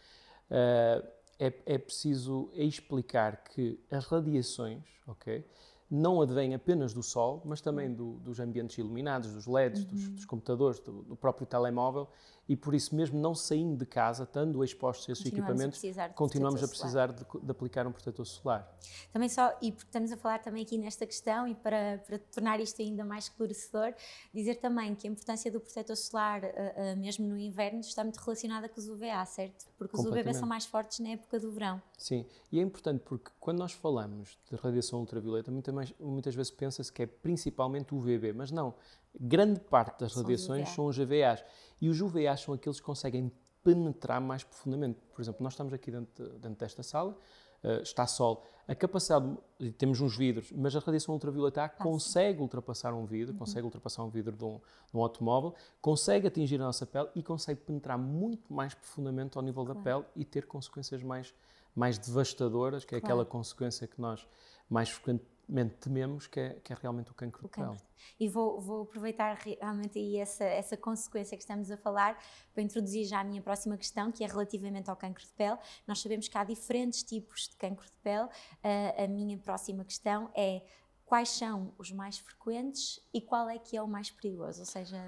eh, 0.51 1.05
é, 1.39 1.53
é 1.67 1.79
preciso 1.79 2.51
explicar 2.55 3.45
que 3.45 3.79
as 3.91 4.05
radiações, 4.07 4.83
ok, 5.07 5.45
não 5.91 6.21
advêm 6.21 6.55
apenas 6.55 6.93
do 6.93 7.03
Sol, 7.03 7.41
mas 7.45 7.61
também 7.61 7.93
do- 7.95 8.15
dos 8.19 8.39
ambientes 8.41 8.77
iluminados, 8.77 9.33
dos 9.33 9.47
LEDs, 9.47 9.85
dos, 9.85 10.09
dos 10.11 10.25
computadores, 10.25 10.79
do, 10.81 11.03
do 11.03 11.17
próprio 11.17 11.47
telemóvel 11.47 12.09
e 12.49 12.57
por 12.57 12.75
isso 12.75 12.95
mesmo 12.95 13.21
não 13.21 13.35
saindo 13.35 13.77
de 13.77 13.85
casa, 13.85 14.23
estando 14.23 14.65
expostos 14.65 15.09
a 15.09 15.13
esses 15.13 15.27
equipamentos, 15.27 15.85
a 15.99 16.09
continuamos 16.09 16.63
a 16.63 16.69
precisar 16.69 17.13
de, 17.13 17.23
de, 17.43 17.51
aplicar 17.51 17.87
um 17.87 17.93
protetor 17.93 18.25
solar. 18.25 18.75
Também 19.13 19.29
só, 19.29 19.55
e 19.61 19.71
porque 19.71 19.89
estamos 19.89 20.11
a 20.11 20.17
falar 20.17 20.39
também 20.39 20.63
aqui 20.63 20.79
nesta 20.79 21.07
questão 21.07 21.47
e 21.47 21.55
para, 21.55 22.03
para 22.07 22.19
tornar 22.19 22.59
isto 22.59 22.81
ainda 22.81 23.05
mais 23.05 23.25
esclarecedor, 23.25 23.93
dizer 24.33 24.55
também 24.57 24.95
que 24.95 25.07
a 25.07 25.11
importância 25.11 25.53
do 25.53 25.61
protetor 25.61 25.97
solar, 25.97 26.43
uh, 26.43 26.47
uh, 26.47 26.97
mesmo 26.97 27.27
no 27.27 27.39
inverno, 27.39 27.81
está 27.81 28.03
muito 28.03 28.17
relacionada 28.17 28.67
com 28.69 28.81
os 28.81 28.89
UVA, 28.89 29.25
certo? 29.27 29.67
Porque 29.77 29.97
os 29.97 30.07
UVB 30.07 30.33
são 30.33 30.49
mais 30.49 30.65
fortes 30.65 31.01
na 31.01 31.11
época 31.11 31.39
do 31.39 31.53
verão. 31.53 31.83
Sim, 31.99 32.25
e 32.51 32.59
é 32.59 32.63
importante 32.63 33.03
porque 33.05 33.31
quando 33.39 33.59
nós 33.59 33.73
falamos 33.73 34.39
de 34.51 34.57
radiação 34.57 35.01
ultravioleta, 35.01 35.51
muitas, 35.51 35.75
mais, 35.75 35.95
muitas 36.01 36.35
vezes 36.35 36.51
pensa-se 36.51 36.91
que 36.91 37.03
é 37.03 37.07
principalmente 37.07 37.95
o 37.95 37.99
UVB, 37.99 38.33
mas 38.33 38.51
não. 38.51 38.75
Grande 39.21 39.61
parte 39.61 40.01
das 40.01 40.15
radiações 40.15 40.69
são 40.71 40.87
os 40.87 40.99
UVAs. 40.99 41.45
E 41.81 41.89
os 41.89 42.01
UVAs 42.01 42.41
são 42.41 42.55
aqueles 42.55 42.81
que 42.81 42.87
conseguem 42.87 43.33
penetrar 43.63 44.21
mais 44.21 44.43
profundamente. 44.45 44.99
Por 45.15 45.21
exemplo, 45.21 45.43
nós 45.43 45.53
estamos 45.53 45.73
aqui 45.73 45.91
dentro, 45.91 46.29
dentro 46.39 46.59
desta 46.59 46.83
sala, 46.83 47.17
uh, 47.63 47.83
está 47.83 48.07
sol. 48.07 48.45
A 48.67 48.75
capacidade, 48.75 49.37
temos 49.79 50.01
uns 50.01 50.17
vidros, 50.17 50.53
mas 50.53 50.77
a 50.77 50.79
radiação 50.79 51.15
ultravioleta 51.15 51.65
A 51.65 51.69
consegue 51.69 52.41
ultrapassar 52.41 52.93
um 52.93 53.07
vidro, 53.07 53.33
uhum. 53.33 53.39
consegue 53.39 53.65
ultrapassar 53.65 54.03
um 54.05 54.11
vidro 54.11 54.37
de 54.37 54.45
um, 54.45 54.59
de 54.91 54.97
um, 54.97 55.01
automóvel, 55.01 55.55
consegue 55.81 56.27
atingir 56.27 56.57
a 56.57 56.65
nossa 56.65 56.85
pele 56.85 57.09
e 57.15 57.23
consegue 57.23 57.61
penetrar 57.61 57.97
muito 57.97 58.53
mais 58.53 58.75
profundamente 58.75 59.39
ao 59.39 59.43
nível 59.43 59.65
claro. 59.65 59.79
da 59.79 59.85
pele 59.85 60.05
e 60.15 60.25
ter 60.25 60.47
consequências 60.47 61.03
mais, 61.03 61.35
mais 61.75 61.99
devastadoras, 61.99 62.85
que 62.85 62.95
é 62.95 63.01
claro. 63.01 63.15
aquela 63.15 63.25
consequência 63.25 63.87
que 63.87 63.99
nós 63.99 64.27
mais 64.69 64.91
frequentemente 64.91 65.38
tememos, 65.81 66.27
que 66.27 66.39
é, 66.39 66.51
que 66.63 66.73
é 66.73 66.77
realmente 66.81 67.11
o 67.11 67.15
cancro 67.15 67.47
o 67.47 67.49
de 67.49 67.55
pele. 67.55 67.77
E 68.21 68.29
vou, 68.29 68.61
vou, 68.61 68.83
aproveitar 68.83 69.35
realmente 69.35 69.99
aí 69.99 70.17
essa, 70.19 70.45
essa 70.45 70.77
consequência 70.77 71.37
que 71.37 71.43
estamos 71.43 71.71
a 71.71 71.77
falar 71.77 72.19
para 72.53 72.63
introduzir 72.63 73.05
já 73.07 73.21
a 73.21 73.25
minha 73.25 73.41
próxima 73.41 73.77
questão, 73.77 74.13
que 74.13 74.23
é 74.23 74.27
relativamente 74.27 74.91
ao 74.91 74.97
cancro 74.97 75.25
de 75.25 75.33
pele. 75.33 75.59
Nós 75.87 76.01
sabemos 76.01 76.29
que 76.29 76.37
há 76.37 76.45
diferentes 76.45 77.03
tipos 77.03 77.49
de 77.49 77.57
cancro 77.57 77.87
de 77.87 77.97
pele. 78.03 78.27
Uh, 78.27 79.05
a 79.05 79.09
minha 79.09 79.39
próxima 79.39 79.85
questão 79.85 80.31
é 80.35 80.63
quais 81.05 81.31
são 81.31 81.73
os 81.79 81.91
mais 81.91 82.19
frequentes 82.19 83.01
e 83.13 83.21
qual 83.21 83.49
é 83.49 83.59
que 83.59 83.77
é 83.77 83.83
o 83.83 83.89
mais 83.89 84.11
perigoso? 84.11 84.61
Ou 84.61 84.67
seja, 84.67 84.99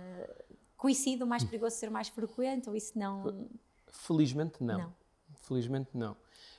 coincide 0.77 1.23
o 1.23 1.27
mais 1.27 1.45
perigoso 1.45 1.77
ser 1.77 1.91
o 1.91 1.93
mais 1.93 2.09
frequente 2.09 2.69
ou 2.69 2.75
isso 2.75 2.99
não... 2.99 3.51
Felizmente 3.93 4.63
não. 4.63 4.79
não. 4.79 4.95
Felizmente 5.43 5.91
não. 5.93 6.17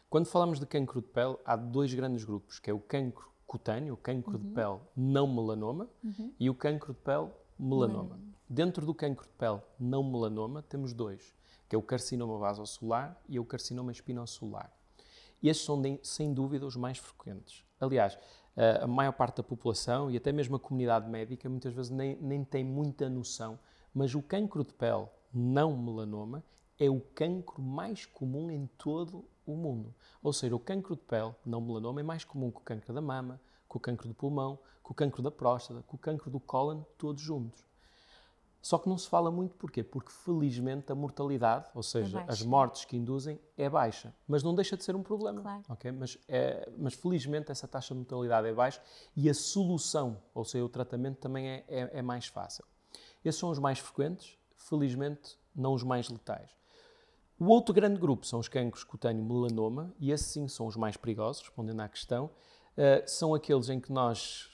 Quando 0.10 0.28
falamos 0.28 0.60
de 0.60 0.66
cancro 0.66 1.02
de 1.02 1.08
pele, 1.08 1.38
há 1.46 1.56
dois 1.56 1.94
grandes 1.94 2.24
grupos, 2.24 2.60
que 2.60 2.70
é 2.70 2.74
o 2.74 2.80
cancro 2.80 3.31
cutâneo, 3.52 3.96
o 3.96 3.98
cancro 3.98 4.38
uhum. 4.38 4.44
de 4.44 4.48
pele 4.54 4.80
não 4.96 5.28
melanoma, 5.28 5.90
uhum. 6.02 6.34
e 6.40 6.50
o 6.50 6.56
cancro 6.56 6.94
de 6.94 7.00
pele 7.02 7.30
melanoma. 7.60 8.16
Uhum. 8.16 8.32
Dentro 8.48 8.86
do 8.86 8.96
cancro 8.96 9.28
de 9.28 9.34
pele 9.34 9.60
não 9.78 10.02
melanoma 10.02 10.64
temos 10.64 10.94
dois, 10.94 11.36
que 11.68 11.76
é 11.76 11.78
o 11.78 11.82
carcinoma 11.82 12.38
vasocelular 12.38 13.22
e 13.28 13.38
o 13.38 13.44
carcinoma 13.44 13.92
espinocelular. 13.92 14.72
Estes 15.44 15.66
são, 15.66 15.82
de, 15.82 16.00
sem 16.02 16.34
dúvida, 16.34 16.66
os 16.66 16.78
mais 16.78 16.98
frequentes. 16.98 17.66
Aliás, 17.78 18.18
a 18.82 18.88
maior 18.88 19.12
parte 19.12 19.38
da 19.38 19.44
população 19.44 20.10
e 20.10 20.16
até 20.16 20.32
mesmo 20.32 20.56
a 20.56 20.60
comunidade 20.60 21.10
médica 21.10 21.50
muitas 21.50 21.74
vezes 21.74 21.92
nem, 21.92 22.16
nem 22.22 22.46
tem 22.46 22.64
muita 22.64 23.10
noção, 23.10 23.60
mas 23.94 24.16
o 24.16 24.22
cancro 24.22 24.64
de 24.64 24.74
pele 24.74 25.08
não 25.34 25.76
melanoma 25.76 26.42
é 26.80 26.90
o 26.90 27.02
cancro 27.02 27.62
mais 27.62 28.06
comum 28.06 28.50
em 28.50 28.66
todo 28.78 29.26
o 29.46 29.56
mundo. 29.56 29.94
Ou 30.22 30.34
seja, 30.34 30.56
o 30.56 30.60
cancro 30.60 30.96
de 30.96 31.02
pele, 31.02 31.34
não 31.46 31.62
melanoma, 31.62 32.00
é 32.00 32.04
mais 32.04 32.24
comum 32.24 32.52
que 32.52 32.58
o 32.58 32.62
cancro 32.62 32.94
da 32.94 33.02
mama, 33.02 33.40
que 33.70 33.78
o 33.78 33.80
cancro 33.80 34.08
do 34.08 34.14
pulmão, 34.14 34.60
que 34.84 34.92
o 34.92 34.94
cancro 34.94 35.22
da 35.22 35.32
próstata, 35.32 35.84
que 35.88 35.96
o 35.96 35.98
cancro 35.98 36.30
do 36.30 36.40
cólon, 36.40 36.82
todos 36.98 37.22
juntos. 37.22 37.64
Só 38.62 38.78
que 38.78 38.88
não 38.88 38.98
se 38.98 39.10
fala 39.10 39.32
muito 39.32 39.56
porquê? 39.56 39.84
Porque 39.84 40.12
felizmente 40.12 40.92
a 40.92 40.96
mortalidade, 40.96 41.68
ou 41.74 41.82
seja, 41.82 42.20
é 42.20 42.26
as 42.28 42.44
mortes 42.44 42.86
que 42.86 42.96
induzem, 42.96 43.40
é 43.58 43.68
baixa. 43.68 44.14
Mas 44.28 44.44
não 44.44 44.54
deixa 44.54 44.78
de 44.78 44.84
ser 44.84 44.96
um 44.96 45.02
problema. 45.02 45.42
Claro. 45.42 45.64
Okay? 45.70 45.92
Mas, 45.92 46.18
é, 46.28 46.72
mas 46.78 46.94
felizmente 46.94 47.52
essa 47.52 47.68
taxa 47.68 47.96
de 47.96 48.00
mortalidade 48.00 48.48
é 48.48 48.54
baixa 48.54 48.80
e 49.16 49.28
a 49.28 49.34
solução, 49.34 50.22
ou 50.34 50.46
seja, 50.46 50.64
o 50.64 50.70
tratamento 50.70 51.18
também 51.18 51.50
é, 51.50 51.66
é, 51.68 51.90
é 51.94 52.02
mais 52.04 52.28
fácil. 52.28 52.64
Esses 53.26 53.40
são 53.40 53.50
os 53.50 53.58
mais 53.58 53.80
frequentes, 53.80 54.38
felizmente 54.56 55.40
não 55.56 55.74
os 55.74 55.84
mais 55.84 56.08
letais. 56.08 56.50
O 57.42 57.46
outro 57.46 57.74
grande 57.74 58.00
grupo 58.00 58.24
são 58.24 58.38
os 58.38 58.48
cancros 58.48 58.84
cutâneo 58.84 59.26
melanoma, 59.26 59.92
e 60.00 60.12
esses 60.12 60.28
sim 60.28 60.48
são 60.48 60.68
os 60.68 60.76
mais 60.76 60.96
perigosos, 60.96 61.42
respondendo 61.42 61.80
à 61.80 61.90
questão. 61.90 62.26
Uh, 62.78 63.02
são 63.08 63.34
aqueles 63.34 63.68
em 63.68 63.80
que 63.80 63.92
nós 63.92 64.48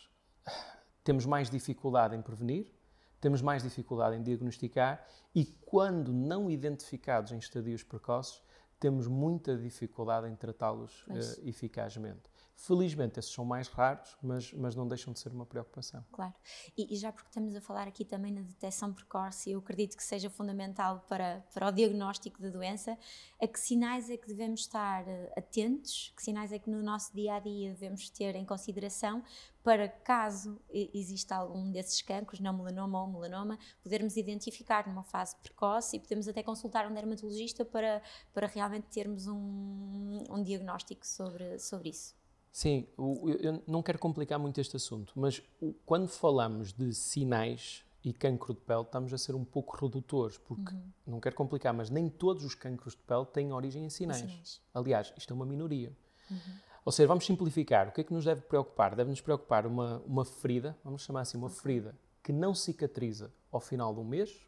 temos 1.04 1.26
mais 1.26 1.50
dificuldade 1.50 2.16
em 2.16 2.22
prevenir, 2.22 2.74
temos 3.20 3.42
mais 3.42 3.62
dificuldade 3.62 4.16
em 4.16 4.24
diagnosticar 4.24 5.06
e, 5.36 5.44
quando 5.66 6.14
não 6.14 6.50
identificados 6.50 7.34
em 7.34 7.38
estadios 7.40 7.84
precoces, 7.84 8.42
temos 8.80 9.06
muita 9.06 9.58
dificuldade 9.58 10.30
em 10.30 10.36
tratá-los 10.38 11.06
uh, 11.08 11.42
eficazmente. 11.44 12.24
Felizmente, 12.60 13.20
esses 13.20 13.32
são 13.32 13.46
mais 13.46 13.68
raros, 13.68 14.18
mas, 14.20 14.52
mas 14.52 14.76
não 14.76 14.88
deixam 14.88 15.14
de 15.14 15.20
ser 15.20 15.32
uma 15.32 15.46
preocupação. 15.46 16.04
Claro. 16.12 16.34
E, 16.76 16.92
e, 16.92 16.98
já 16.98 17.12
porque 17.12 17.30
estamos 17.30 17.56
a 17.56 17.62
falar 17.62 17.88
aqui 17.88 18.04
também 18.04 18.32
na 18.32 18.42
detecção 18.42 18.92
precoce, 18.92 19.52
eu 19.52 19.60
acredito 19.60 19.96
que 19.96 20.04
seja 20.04 20.28
fundamental 20.28 21.06
para, 21.08 21.46
para 21.54 21.68
o 21.68 21.72
diagnóstico 21.72 22.42
da 22.42 22.50
doença, 22.50 22.98
a 23.40 23.48
que 23.48 23.60
sinais 23.60 24.10
é 24.10 24.18
que 24.18 24.28
devemos 24.28 24.62
estar 24.62 25.08
eh, 25.08 25.32
atentos, 25.38 26.12
que 26.16 26.24
sinais 26.24 26.52
é 26.52 26.58
que 26.58 26.68
no 26.68 26.82
nosso 26.82 27.14
dia 27.14 27.36
a 27.36 27.40
dia 27.40 27.70
devemos 27.70 28.10
ter 28.10 28.36
em 28.36 28.44
consideração 28.44 29.24
para 29.64 29.88
caso 29.88 30.60
exista 30.72 31.36
algum 31.36 31.72
desses 31.72 32.02
cancros, 32.02 32.40
não 32.40 32.54
melanoma 32.54 33.02
ou 33.02 33.08
melanoma, 33.08 33.60
podermos 33.84 34.18
identificar 34.18 34.88
numa 34.88 35.04
fase 35.04 35.36
precoce 35.44 35.98
e 35.98 36.00
podemos 36.00 36.28
até 36.28 36.42
consultar 36.42 36.90
um 36.90 36.94
dermatologista 36.94 37.64
para, 37.64 38.02
para 38.34 38.48
realmente 38.48 38.88
termos 38.88 39.28
um, 39.28 40.24
um 40.28 40.42
diagnóstico 40.42 41.06
sobre, 41.06 41.60
sobre 41.60 41.90
isso. 41.90 42.18
Sim, 42.52 42.88
eu 42.98 43.62
não 43.68 43.84
quero 43.84 44.00
complicar 44.00 44.40
muito 44.40 44.60
este 44.60 44.76
assunto, 44.76 45.14
mas 45.16 45.42
quando 45.86 46.08
falamos 46.08 46.74
de 46.74 46.94
sinais 46.94 47.84
e 48.04 48.14
cancro 48.14 48.54
de 48.54 48.62
pele, 48.62 48.82
estamos 48.82 49.14
a 49.14 49.18
ser 49.18 49.36
um 49.36 49.44
pouco 49.44 49.78
redutores, 49.78 50.38
porque 50.38 50.74
uhum. 50.74 50.92
não 51.06 51.20
quero 51.20 51.36
complicar, 51.36 51.74
mas 51.74 51.90
nem 51.90 52.10
todos 52.10 52.44
os 52.44 52.56
cancros 52.56 52.94
de 52.94 53.02
pele 53.02 53.26
têm 53.26 53.52
origem 53.52 53.86
em 53.86 53.90
sinais. 53.90 54.20
sinais. 54.20 54.62
Aliás, 54.74 55.14
isto 55.18 55.32
é 55.32 55.36
uma 55.36 55.46
minoria. 55.46 55.92
Uhum. 56.32 56.38
Ou 56.86 56.92
seja, 56.92 57.06
vamos 57.06 57.26
simplificar. 57.26 57.90
O 57.90 57.92
que 57.92 58.00
é 58.00 58.04
que 58.06 58.14
nos 58.14 58.24
deve 58.24 58.42
preocupar? 58.42 58.96
Deve-nos 58.96 59.20
preocupar 59.20 59.68
uma, 59.68 60.02
uma 60.06 60.24
ferida, 60.24 60.78
vamos 60.84 61.02
chamar 61.02 61.22
assim, 61.22 61.38
uma 61.38 61.50
ferida 61.50 61.94
que 62.24 62.32
não 62.32 62.56
cicatriza 62.56 63.30
ao 63.52 63.60
final 63.60 63.94
de 63.94 64.00
um 64.00 64.06
mês. 64.06 64.48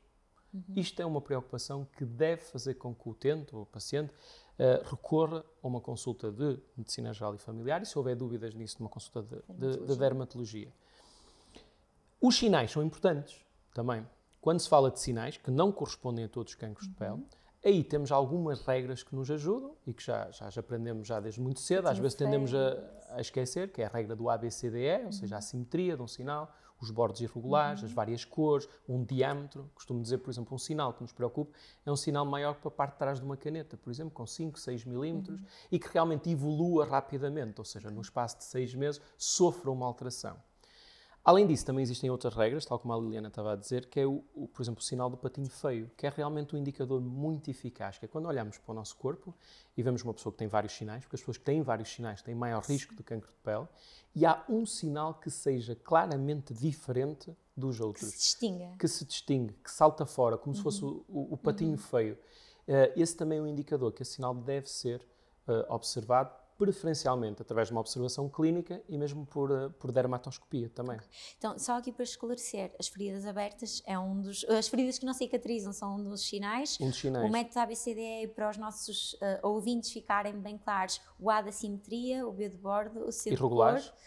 Uhum. 0.53 0.63
Isto 0.77 1.01
é 1.01 1.05
uma 1.05 1.19
preocupação 1.19 1.85
que 1.97 2.05
deve 2.05 2.41
fazer 2.43 2.75
com 2.75 2.95
que 2.95 3.07
o 3.09 3.11
utente 3.11 3.53
ou 3.53 3.63
o 3.63 3.65
paciente 3.65 4.13
recorra 4.83 5.43
a 5.63 5.67
uma 5.67 5.79
consulta 5.79 6.31
de 6.31 6.59
medicina 6.75 7.13
geral 7.13 7.33
e 7.33 7.37
familiar 7.37 7.81
e, 7.81 7.85
se 7.85 7.97
houver 7.97 8.15
dúvidas 8.15 8.53
nisso, 8.53 8.77
de 8.77 8.83
uma 8.83 8.89
consulta 8.89 9.21
de, 9.21 9.29
dermatologia. 9.29 9.79
De, 9.79 9.87
de 9.87 9.99
dermatologia. 9.99 10.73
Os 12.21 12.37
sinais 12.37 12.69
são 12.71 12.83
importantes 12.83 13.45
também. 13.73 14.05
Quando 14.41 14.59
se 14.59 14.67
fala 14.67 14.91
de 14.91 14.99
sinais 14.99 15.37
que 15.37 15.51
não 15.51 15.71
correspondem 15.71 16.25
a 16.25 16.29
todos 16.29 16.53
os 16.53 16.59
cancros 16.59 16.85
uhum. 16.87 16.93
de 16.93 16.97
pele, 16.97 17.25
aí 17.63 17.83
temos 17.83 18.11
algumas 18.11 18.61
regras 18.61 19.03
que 19.03 19.15
nos 19.15 19.29
ajudam 19.31 19.75
e 19.85 19.93
que 19.93 20.03
já, 20.03 20.29
já, 20.31 20.49
já 20.49 20.59
aprendemos 20.59 21.07
já 21.07 21.19
desde 21.19 21.41
muito 21.41 21.59
cedo, 21.59 21.87
às 21.87 21.97
vezes 21.97 22.15
tendemos 22.15 22.53
a, 22.53 22.77
a, 23.11 23.21
esquecer, 23.21 23.71
que 23.71 23.81
é 23.81 23.85
a 23.85 23.89
regra 23.89 24.15
do 24.15 24.29
ABCDE, 24.29 24.99
ou 24.99 25.05
uhum. 25.05 25.11
seja, 25.11 25.37
a 25.37 25.41
simetria 25.41 25.95
de 25.95 26.01
um 26.01 26.07
sinal, 26.07 26.53
os 26.81 26.91
bordos 26.91 27.21
irregulares, 27.21 27.81
uhum. 27.81 27.87
as 27.87 27.93
várias 27.93 28.25
cores, 28.25 28.67
um 28.87 29.03
diâmetro. 29.03 29.69
Costumo 29.73 30.01
dizer, 30.01 30.19
por 30.19 30.29
exemplo, 30.29 30.55
um 30.55 30.57
sinal 30.57 30.93
que 30.93 31.01
nos 31.01 31.11
preocupa 31.11 31.51
é 31.85 31.91
um 31.91 31.95
sinal 31.95 32.25
maior 32.25 32.55
para 32.55 32.67
a 32.67 32.71
parte 32.71 32.93
de 32.93 32.99
trás 32.99 33.19
de 33.19 33.25
uma 33.25 33.37
caneta, 33.37 33.77
por 33.77 33.89
exemplo, 33.89 34.11
com 34.11 34.25
5, 34.25 34.59
6 34.59 34.85
milímetros, 34.85 35.39
uhum. 35.39 35.47
e 35.71 35.79
que 35.79 35.87
realmente 35.91 36.29
evolua 36.29 36.85
rapidamente, 36.85 37.59
ou 37.59 37.65
seja, 37.65 37.89
no 37.89 38.01
espaço 38.01 38.37
de 38.37 38.43
6 38.45 38.75
meses 38.75 39.01
sofra 39.17 39.71
uma 39.71 39.85
alteração. 39.85 40.37
Além 41.23 41.45
disso, 41.45 41.65
também 41.65 41.83
existem 41.83 42.09
outras 42.09 42.33
regras, 42.33 42.65
tal 42.65 42.79
como 42.79 42.93
a 42.93 42.97
Liliana 42.97 43.27
estava 43.27 43.53
a 43.53 43.55
dizer, 43.55 43.87
que 43.87 43.99
é, 43.99 44.05
o, 44.05 44.23
o, 44.33 44.47
por 44.47 44.61
exemplo, 44.61 44.81
o 44.81 44.83
sinal 44.83 45.09
do 45.09 45.17
patinho 45.17 45.49
feio, 45.49 45.91
que 45.97 46.07
é 46.07 46.09
realmente 46.09 46.55
um 46.55 46.59
indicador 46.59 47.01
muito 47.01 47.51
eficaz, 47.51 47.97
que 47.97 48.05
é 48.05 48.07
quando 48.07 48.25
olhamos 48.25 48.57
para 48.57 48.71
o 48.71 48.75
nosso 48.75 48.95
corpo 48.95 49.35
e 49.75 49.83
vemos 49.83 50.01
uma 50.01 50.13
pessoa 50.13 50.31
que 50.31 50.39
tem 50.39 50.47
vários 50.47 50.73
sinais, 50.73 51.03
porque 51.03 51.17
as 51.17 51.21
pessoas 51.21 51.37
que 51.37 51.43
têm 51.43 51.61
vários 51.61 51.89
sinais 51.89 52.21
têm 52.21 52.33
maior 52.33 52.63
risco 52.63 52.95
de 52.95 53.03
cancro 53.03 53.29
de 53.29 53.37
pele, 53.43 53.67
e 54.15 54.25
há 54.25 54.43
um 54.49 54.65
sinal 54.65 55.13
que 55.13 55.29
seja 55.29 55.75
claramente 55.75 56.53
diferente 56.53 57.35
dos 57.55 57.79
outros. 57.79 58.05
Que 58.05 58.11
se 58.11 58.17
distinga. 58.17 58.75
Que 58.79 58.87
se 58.87 59.05
distingue, 59.05 59.53
que 59.53 59.69
salta 59.69 60.05
fora, 60.05 60.37
como 60.37 60.51
uhum. 60.51 60.55
se 60.55 60.63
fosse 60.63 60.83
o, 60.83 61.05
o, 61.07 61.33
o 61.33 61.37
patinho 61.37 61.71
uhum. 61.71 61.77
feio. 61.77 62.17
Uh, 62.67 62.93
esse 62.95 63.15
também 63.15 63.39
é 63.39 63.41
um 63.41 63.47
indicador 63.47 63.91
que 63.91 64.01
esse 64.01 64.13
sinal 64.13 64.33
deve 64.33 64.69
ser 64.69 65.01
uh, 65.47 65.73
observado 65.73 66.31
preferencialmente 66.59 67.41
através 67.41 67.69
de 67.69 67.73
uma 67.73 67.79
observação 67.79 68.27
clínica 68.27 68.83
e 68.89 68.97
mesmo 68.97 69.25
por, 69.25 69.49
uh, 69.49 69.71
por 69.79 69.93
dermatoscopia 69.93 70.69
também. 70.69 70.99
Então, 71.37 71.57
só 71.57 71.77
aqui 71.77 71.89
para 71.89 72.03
esclarecer, 72.03 72.75
as 72.77 72.89
feridas 72.89 73.25
abertas 73.25 73.81
é 73.85 73.97
um 73.97 74.21
dos. 74.21 74.43
As 74.43 74.67
feridas 74.67 74.99
que 74.99 75.05
não 75.05 75.13
cicatrizam 75.13 75.71
são 75.71 75.95
um 75.95 76.03
dos 76.03 76.27
sinais. 76.27 76.77
Um 76.81 76.89
dos 76.89 76.99
sinais. 76.99 77.25
O 77.25 77.31
método 77.31 77.59
ABCD 77.59 78.23
é 78.23 78.27
para 78.27 78.49
os 78.49 78.57
nossos 78.57 79.13
uh, 79.13 79.39
ouvintes 79.41 79.89
ficarem 79.91 80.33
bem 80.33 80.57
claros: 80.57 80.99
o 81.17 81.31
A 81.31 81.41
da 81.41 81.51
simetria, 81.51 82.27
o 82.27 82.33
B 82.33 82.49
de 82.49 82.57
bordo, 82.57 83.05
o 83.05 83.11
C 83.11 83.29
de 83.29 83.37
Irregulares. 83.37 83.87
cor. 83.87 83.97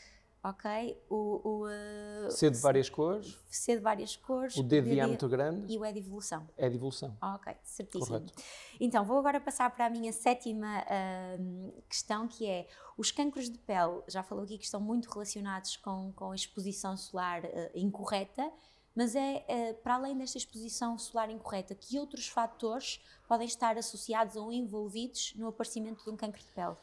Ok? 0.43 1.01
O, 1.09 1.41
o, 1.45 1.67
uh, 1.67 2.31
C 2.31 2.51
de 2.51 2.59
várias 2.59 2.91
cores. 2.91 3.39
C 3.49 3.77
de 3.77 3.81
várias 3.81 4.17
cores. 4.17 4.57
O 4.57 4.63
D 4.63 4.81
de 4.83 4.91
diâmetro 4.91 5.29
grande. 5.29 5.73
E 5.73 5.79
o 5.79 5.85
E 5.85 5.93
de 5.93 6.01
evolução. 6.01 6.49
É 6.57 6.69
de 6.69 6.77
evolução. 6.77 7.17
Ok, 7.23 7.55
certíssimo. 7.63 8.07
Correto. 8.07 8.33
Então, 8.81 9.05
vou 9.05 9.19
agora 9.19 9.41
passar 9.41 9.71
para 9.71 9.87
a 9.87 9.91
minha 9.91 10.13
sétima 10.13 10.83
uh, 10.83 11.83
questão, 11.89 12.27
que 12.27 12.47
é 12.47 12.67
os 12.99 13.13
cancros 13.13 13.49
de 13.49 13.59
pele. 13.59 14.03
Já 14.09 14.23
falou 14.23 14.45
aqui 14.45 14.59
que 14.59 14.65
estão 14.65 14.81
muito 14.81 15.09
relacionados 15.09 15.77
com, 15.77 16.13
com 16.13 16.33
a 16.33 16.35
exposição 16.35 16.97
solar 16.97 17.45
uh, 17.45 17.71
incorreta, 17.75 18.51
mas 18.95 19.15
é, 19.15 19.47
uh, 19.49 19.75
para 19.83 19.95
além 19.95 20.19
desta 20.19 20.39
exposição 20.39 20.99
solar 20.99 21.31
incorreta, 21.31 21.75
que 21.75 21.99
outros 21.99 22.29
fatores 22.29 23.01
podem 23.29 23.47
estar 23.47 23.79
associados 23.79 24.35
ou 24.35 24.53
envolvidos 24.53 25.35
no 25.37 25.47
aparecimento 25.47 26.03
de 26.05 26.11
um 26.11 26.17
cancro 26.17 26.41
de 26.41 26.49
pele? 26.49 26.77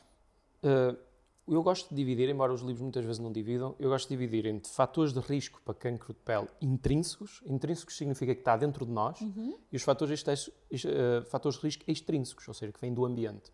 Eu 1.49 1.63
gosto 1.63 1.89
de 1.89 1.95
dividir, 1.95 2.29
embora 2.29 2.53
os 2.53 2.61
livros 2.61 2.81
muitas 2.81 3.03
vezes 3.03 3.19
não 3.19 3.31
dividam, 3.31 3.75
eu 3.79 3.89
gosto 3.89 4.07
de 4.07 4.15
dividir 4.15 4.45
entre 4.45 4.71
fatores 4.71 5.11
de 5.11 5.19
risco 5.19 5.59
para 5.65 5.73
cancro 5.73 6.13
de 6.13 6.19
pele 6.19 6.47
intrínsecos, 6.61 7.41
intrínsecos 7.45 7.97
significa 7.97 8.35
que 8.35 8.41
está 8.41 8.55
dentro 8.55 8.85
de 8.85 8.91
nós, 8.91 9.19
uhum. 9.21 9.57
e 9.71 9.75
os 9.75 9.81
fatores, 9.81 10.21
uh, 10.21 11.25
fatores 11.25 11.57
de 11.57 11.65
risco 11.65 11.83
extrínsecos, 11.87 12.47
ou 12.47 12.53
seja, 12.53 12.71
que 12.71 12.79
vêm 12.79 12.93
do 12.93 13.05
ambiente. 13.05 13.51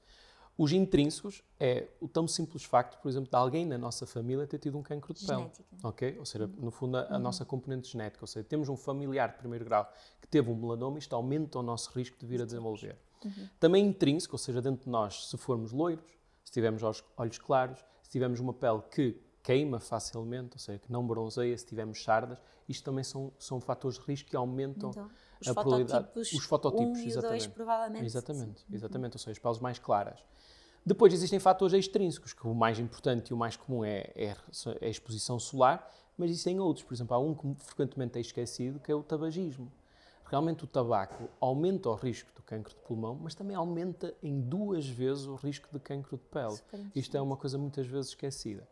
Os 0.58 0.72
intrínsecos 0.72 1.44
é 1.60 1.88
o 2.00 2.08
tão 2.08 2.28
simples 2.28 2.64
facto, 2.64 3.02
por 3.02 3.10
exemplo, 3.10 3.30
de 3.30 3.36
alguém 3.36 3.66
na 3.66 3.78
nossa 3.78 4.06
família 4.06 4.48
ter 4.48 4.58
tido 4.58 4.78
um 4.78 4.82
cancro 4.82 5.14
de 5.14 5.26
pele. 5.26 5.40
Genética. 5.40 5.66
Ok? 5.84 6.16
Ou 6.18 6.26
seja, 6.26 6.48
no 6.48 6.72
fundo, 6.72 6.98
a, 6.98 7.02
a 7.02 7.14
uhum. 7.16 7.20
nossa 7.20 7.44
componente 7.44 7.90
genética. 7.90 8.24
Ou 8.24 8.28
seja, 8.28 8.46
temos 8.46 8.70
um 8.70 8.78
familiar 8.78 9.32
de 9.32 9.38
primeiro 9.38 9.66
grau 9.66 9.92
que 10.22 10.28
teve 10.28 10.50
um 10.50 10.56
melanoma, 10.56 10.98
isto 10.98 11.14
aumenta 11.14 11.60
o 11.60 11.62
nosso 11.62 11.92
risco 11.92 12.18
de 12.18 12.26
vir 12.26 12.42
a 12.42 12.46
desenvolver. 12.46 12.98
Uhum. 13.24 13.50
Também 13.60 13.86
intrínseco, 13.86 14.36
ou 14.36 14.40
seja, 14.40 14.62
dentro 14.62 14.86
de 14.86 14.90
nós, 14.90 15.28
se 15.28 15.38
formos 15.38 15.74
loiros, 15.74 16.16
tivermos 16.56 16.82
olhos 17.18 17.38
claros, 17.38 17.86
se 18.02 18.10
tivermos 18.10 18.40
uma 18.40 18.54
pele 18.54 18.82
que 18.90 19.22
queima 19.44 19.80
facilmente, 19.80 20.56
ou 20.56 20.60
seja, 20.60 20.80
que 20.80 20.92
não 20.92 21.06
bronzeia, 21.06 21.56
se 21.56 21.66
tivermos 21.66 22.04
sardas, 22.04 22.40
isto 22.68 22.84
também 22.84 23.04
são, 23.04 23.32
são 23.38 23.62
fatores 23.62 24.00
de 24.00 24.04
risco 24.06 24.30
que 24.30 24.36
aumentam 24.36 24.90
então, 24.90 25.10
a 25.46 25.54
probabilidade. 25.54 26.08
Os 26.16 26.46
fototipos, 26.46 27.00
um 27.00 27.04
exatamente. 27.04 27.30
Dois, 27.30 27.48
provavelmente. 27.48 28.06
Exatamente, 28.06 28.66
exatamente, 28.72 29.16
ou 29.16 29.20
seja, 29.20 29.32
as 29.32 29.40
peles 29.40 29.60
mais 29.60 29.78
claras. 29.78 30.20
Depois 30.84 31.14
existem 31.14 31.40
fatores 31.40 31.74
extrínsecos, 31.74 32.34
que 32.34 32.48
o 32.48 32.56
mais 32.56 32.80
importante 32.80 33.30
e 33.30 33.34
o 33.34 33.38
mais 33.38 33.56
comum 33.56 33.84
é, 33.84 34.12
é, 34.16 34.36
é 34.82 34.86
a 34.86 34.90
exposição 34.90 35.40
solar, 35.40 35.92
mas 36.18 36.32
existem 36.32 36.60
outros. 36.60 36.84
Por 36.84 36.94
exemplo, 36.94 37.16
há 37.16 37.20
um 37.20 37.36
que 37.36 37.56
frequentemente 37.66 38.18
é 38.18 38.22
esquecido, 38.22 38.80
que 38.80 38.92
é 38.92 38.96
o 38.96 39.04
tabagismo. 39.04 39.72
Realmente 40.26 40.64
o 40.64 40.68
tabaco 40.68 41.30
aumenta 41.40 41.90
o 41.90 41.96
risco 41.96 42.32
cancro 42.46 42.74
de 42.74 42.82
pulmão, 42.82 43.16
mas 43.22 43.36
também 43.36 43.56
aumenta 43.56 44.14
em 44.22 44.40
duas 44.40 44.88
vezes 44.88 45.26
o 45.26 45.36
risco 45.36 45.70
de 45.72 45.80
cancro 45.80 46.18
de 46.18 46.24
pele. 46.24 46.58
Isto 46.96 47.18
é 47.18 47.22
uma 47.22 47.36
coisa 47.36 47.58
muitas 47.58 47.88
vezes 47.88 48.10
esquecida. 48.10 48.68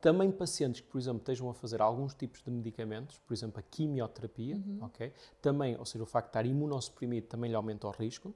Também 0.00 0.32
pacientes 0.32 0.80
que, 0.80 0.88
por 0.88 0.98
exemplo, 0.98 1.18
estejam 1.18 1.48
a 1.48 1.54
fazer 1.54 1.80
alguns 1.80 2.12
tipos 2.12 2.42
de 2.42 2.50
medicamentos, 2.50 3.18
por 3.18 3.32
exemplo, 3.32 3.60
a 3.60 3.62
quimioterapia, 3.62 4.56
uhum. 4.56 4.78
ok? 4.82 5.12
Também, 5.40 5.76
ou 5.78 5.84
seja, 5.84 6.02
o 6.02 6.06
facto 6.06 6.26
de 6.26 6.30
estar 6.30 6.46
imunossuprimido 6.46 7.28
também 7.28 7.48
lhe 7.48 7.54
aumenta 7.54 7.86
o 7.86 7.90
risco. 7.90 8.34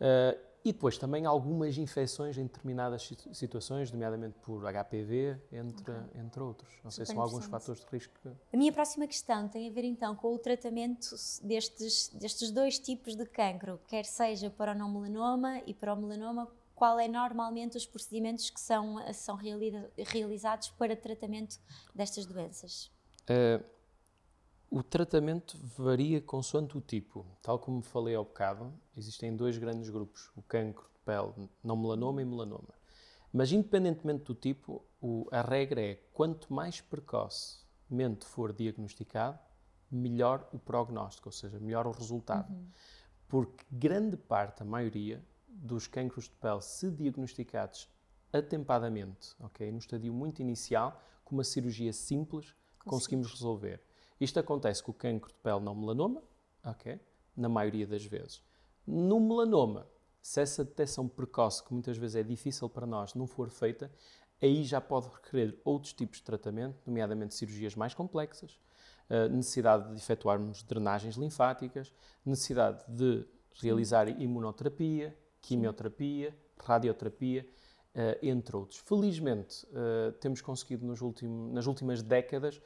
Uh, 0.00 0.52
e 0.64 0.72
depois 0.72 0.96
também 0.96 1.26
algumas 1.26 1.76
infecções 1.76 2.38
em 2.38 2.44
determinadas 2.44 3.12
situações, 3.32 3.90
nomeadamente 3.90 4.38
por 4.40 4.62
HPV, 4.62 5.36
entre, 5.50 5.92
okay. 5.92 6.20
entre 6.20 6.40
outros. 6.40 6.72
Não 6.84 6.90
sei 6.90 7.04
se 7.04 7.12
são 7.12 7.20
alguns 7.20 7.46
fatores 7.46 7.84
de 7.84 7.86
risco. 7.90 8.14
Que... 8.22 8.28
A 8.28 8.56
minha 8.56 8.72
próxima 8.72 9.06
questão 9.08 9.48
tem 9.48 9.68
a 9.68 9.72
ver 9.72 9.84
então 9.84 10.14
com 10.14 10.32
o 10.32 10.38
tratamento 10.38 11.16
destes, 11.42 12.10
destes 12.14 12.52
dois 12.52 12.78
tipos 12.78 13.16
de 13.16 13.26
cancro, 13.26 13.80
quer 13.88 14.04
seja 14.04 14.50
para 14.50 14.72
o 14.72 14.74
não 14.74 14.88
melanoma 14.88 15.60
e 15.66 15.74
para 15.74 15.92
o 15.94 15.96
melanoma, 15.96 16.48
qual 16.76 16.98
é 16.98 17.08
normalmente 17.08 17.76
os 17.76 17.84
procedimentos 17.84 18.48
que 18.48 18.60
são, 18.60 18.98
são 19.12 19.36
realizados 19.36 20.70
para 20.70 20.94
tratamento 20.94 21.58
destas 21.92 22.24
doenças? 22.24 22.90
Uh, 23.22 23.64
o 24.72 24.82
tratamento 24.82 25.58
varia 25.76 26.18
consoante 26.18 26.78
o 26.78 26.80
tipo. 26.80 27.26
Tal 27.42 27.58
como 27.58 27.82
falei 27.82 28.14
ao 28.14 28.24
bocado, 28.24 28.72
existem 28.96 29.36
dois 29.36 29.58
grandes 29.58 29.90
grupos: 29.90 30.30
o 30.34 30.40
cancro 30.40 30.88
de 30.94 30.98
pele, 31.04 31.50
não 31.62 31.76
melanoma 31.76 32.22
e 32.22 32.24
melanoma. 32.24 32.72
Mas, 33.30 33.52
independentemente 33.52 34.24
do 34.24 34.34
tipo, 34.34 34.82
a 35.30 35.42
regra 35.42 35.82
é 35.82 35.96
quanto 36.14 36.50
mais 36.50 36.80
precocemente 36.80 38.24
for 38.24 38.50
diagnosticado, 38.50 39.38
melhor 39.90 40.48
o 40.54 40.58
prognóstico, 40.58 41.28
ou 41.28 41.32
seja, 41.32 41.60
melhor 41.60 41.86
o 41.86 41.90
resultado. 41.90 42.50
Uhum. 42.50 42.66
Porque 43.28 43.66
grande 43.70 44.16
parte, 44.16 44.62
a 44.62 44.64
maioria, 44.64 45.22
dos 45.48 45.86
cancros 45.86 46.24
de 46.24 46.34
pele, 46.36 46.62
se 46.62 46.90
diagnosticados 46.90 47.90
atempadamente, 48.32 49.34
ok, 49.38 49.70
no 49.70 49.78
estadio 49.78 50.14
muito 50.14 50.40
inicial, 50.40 50.98
com 51.24 51.34
uma 51.34 51.44
cirurgia 51.44 51.92
simples, 51.92 52.54
conseguimos 52.86 53.30
resolver. 53.30 53.82
Isto 54.22 54.38
acontece 54.38 54.80
com 54.80 54.92
o 54.92 54.94
cancro 54.94 55.32
de 55.32 55.38
pele 55.40 55.58
não 55.58 55.74
melanoma, 55.74 56.22
ok? 56.64 57.00
Na 57.36 57.48
maioria 57.48 57.86
das 57.86 58.04
vezes. 58.04 58.40
No 58.86 59.18
melanoma, 59.18 59.88
se 60.20 60.40
essa 60.40 60.64
detecção 60.64 61.08
precoce, 61.08 61.64
que 61.64 61.72
muitas 61.72 61.96
vezes 61.96 62.14
é 62.14 62.22
difícil 62.22 62.68
para 62.68 62.86
nós, 62.86 63.14
não 63.14 63.26
for 63.26 63.50
feita, 63.50 63.90
aí 64.40 64.62
já 64.62 64.80
pode 64.80 65.08
requerer 65.08 65.60
outros 65.64 65.92
tipos 65.92 66.18
de 66.18 66.22
tratamento, 66.22 66.78
nomeadamente 66.86 67.34
cirurgias 67.34 67.74
mais 67.74 67.94
complexas, 67.94 68.60
necessidade 69.32 69.90
de 69.90 69.96
efetuarmos 69.96 70.62
drenagens 70.62 71.16
linfáticas, 71.16 71.92
necessidade 72.24 72.84
de 72.86 73.26
realizar 73.60 74.08
imunoterapia, 74.08 75.18
quimioterapia, 75.40 76.32
radioterapia, 76.60 77.44
entre 78.22 78.56
outros. 78.56 78.78
Felizmente, 78.78 79.66
temos 80.20 80.40
conseguido 80.40 80.86
nas 80.86 81.66
últimas 81.66 82.02
décadas 82.02 82.62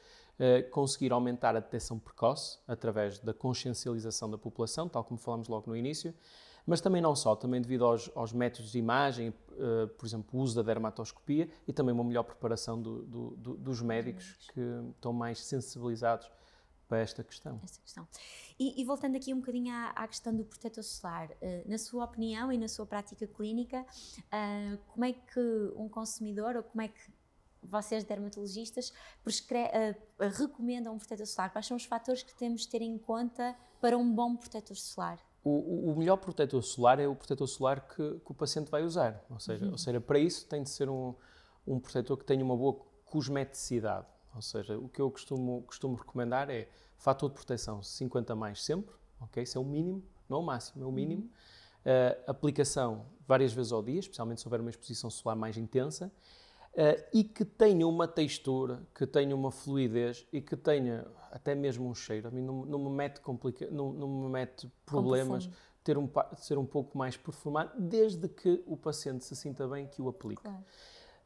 conseguir 0.71 1.11
aumentar 1.11 1.55
a 1.55 1.59
detecção 1.59 1.97
precoce 1.97 2.59
através 2.67 3.17
da 3.19 3.33
consciencialização 3.33 4.29
da 4.29 4.37
população, 4.37 4.87
tal 4.87 5.03
como 5.03 5.19
falamos 5.19 5.47
logo 5.47 5.69
no 5.69 5.75
início, 5.75 6.13
mas 6.67 6.81
também 6.81 7.01
não 7.01 7.15
só, 7.15 7.33
também 7.33 7.61
devido 7.61 7.85
aos, 7.85 8.11
aos 8.13 8.33
métodos 8.33 8.73
de 8.73 8.77
imagem, 8.77 9.29
uh, 9.29 9.87
por 9.97 10.05
exemplo, 10.05 10.37
o 10.37 10.43
uso 10.43 10.53
da 10.53 10.61
dermatoscopia 10.61 11.49
e 11.65 11.71
também 11.71 11.93
uma 11.93 12.03
melhor 12.03 12.23
preparação 12.23 12.79
do, 12.79 13.03
do, 13.03 13.29
do, 13.37 13.53
dos 13.55 13.81
médicos 13.81 14.37
que 14.53 14.61
estão 14.93 15.13
mais 15.13 15.43
sensibilizados 15.45 16.29
para 16.89 16.99
esta 16.99 17.23
questão. 17.23 17.59
Esta 17.63 17.81
questão. 17.81 18.07
E, 18.59 18.81
e, 18.81 18.83
voltando 18.83 19.15
aqui 19.15 19.33
um 19.33 19.39
bocadinho 19.39 19.73
à, 19.73 19.91
à 19.91 20.07
questão 20.07 20.35
do 20.35 20.43
protetor 20.43 20.83
solar, 20.83 21.29
uh, 21.29 21.69
na 21.69 21.77
sua 21.77 22.03
opinião 22.03 22.51
e 22.51 22.57
na 22.57 22.67
sua 22.67 22.85
prática 22.85 23.25
clínica, 23.25 23.85
uh, 24.25 24.77
como 24.87 25.05
é 25.05 25.13
que 25.13 25.73
um 25.77 25.87
consumidor 25.87 26.57
ou 26.57 26.63
como 26.63 26.81
é 26.81 26.89
que 26.89 27.16
vocês 27.63 28.03
dermatologistas 28.03 28.89
uh, 28.89 30.29
recomendam 30.37 30.93
um 30.93 30.97
protetor 30.97 31.25
solar? 31.25 31.51
Quais 31.51 31.65
são 31.65 31.77
os 31.77 31.85
fatores 31.85 32.23
que 32.23 32.33
temos 32.35 32.61
de 32.61 32.69
ter 32.69 32.81
em 32.81 32.97
conta 32.97 33.55
para 33.81 33.97
um 33.97 34.13
bom 34.13 34.35
protetor 34.35 34.75
solar? 34.75 35.19
O, 35.43 35.91
o 35.91 35.95
melhor 35.97 36.17
protetor 36.17 36.61
solar 36.61 36.99
é 36.99 37.07
o 37.07 37.15
protetor 37.15 37.47
solar 37.47 37.87
que, 37.87 38.19
que 38.19 38.31
o 38.31 38.33
paciente 38.33 38.69
vai 38.69 38.83
usar. 38.83 39.23
Ou 39.29 39.39
seja, 39.39 39.65
uhum. 39.65 39.71
ou 39.71 39.77
seja, 39.77 40.01
para 40.01 40.19
isso 40.19 40.45
tem 40.47 40.63
de 40.63 40.69
ser 40.69 40.89
um, 40.89 41.15
um 41.65 41.79
protetor 41.79 42.17
que 42.17 42.25
tenha 42.25 42.43
uma 42.43 42.55
boa 42.55 42.73
cosmeticidade. 43.05 44.07
Ou 44.35 44.41
seja, 44.41 44.77
o 44.77 44.89
que 44.89 45.01
eu 45.01 45.09
costumo, 45.09 45.63
costumo 45.63 45.95
recomendar 45.95 46.49
é 46.49 46.69
fator 46.97 47.29
de 47.29 47.35
proteção 47.35 47.81
50 47.81 48.35
mais 48.35 48.63
sempre, 48.63 48.93
ok? 49.21 49.41
Isso 49.41 49.57
é 49.57 49.61
o 49.61 49.65
mínimo, 49.65 50.03
não 50.27 50.37
é 50.37 50.39
o 50.41 50.43
máximo, 50.43 50.83
é 50.83 50.87
o 50.87 50.91
mínimo. 50.91 51.23
Uhum. 51.23 51.29
Uh, 51.29 52.23
aplicação 52.31 53.05
várias 53.25 53.53
vezes 53.53 53.71
ao 53.71 53.81
dia, 53.81 53.99
especialmente 53.99 54.41
se 54.41 54.47
houver 54.47 54.59
uma 54.59 54.69
exposição 54.69 55.09
solar 55.09 55.37
mais 55.37 55.55
intensa 55.57 56.11
e 57.13 57.23
que 57.23 57.43
tenha 57.43 57.87
uma 57.87 58.07
textura, 58.07 58.85
que 58.93 59.07
tenha 59.07 59.35
uma 59.35 59.51
fluidez 59.51 60.27
e 60.31 60.39
que 60.39 60.55
tenha 60.55 61.07
até 61.31 61.55
mesmo 61.55 61.89
um 61.89 61.95
cheiro. 61.95 62.27
A 62.27 62.31
mim 62.31 62.41
não, 62.41 62.65
não 62.65 62.79
me 62.79 62.89
mete, 62.89 63.19
complica 63.19 63.69
não, 63.71 63.91
não 63.91 64.07
me 64.07 64.29
mete 64.29 64.71
problemas 64.85 65.49
ter 65.83 65.97
um, 65.97 66.09
ser 66.35 66.57
um 66.57 66.65
pouco 66.65 66.97
mais 66.97 67.15
perfumado, 67.15 67.71
desde 67.79 68.27
que 68.27 68.61
o 68.67 68.75
paciente 68.75 69.23
se 69.23 69.35
sinta 69.35 69.65
bem 69.67 69.87
que 69.87 70.01
o 70.01 70.09
aplique. 70.09 70.41
Claro. 70.41 70.63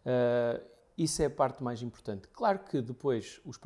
Uh, 0.05 0.63
isso 0.95 1.21
é 1.23 1.25
a 1.25 1.29
parte 1.31 1.63
mais 1.63 1.81
importante. 1.81 2.27
Claro 2.27 2.59
que 2.59 2.79
depois 2.79 3.41
os, 3.43 3.59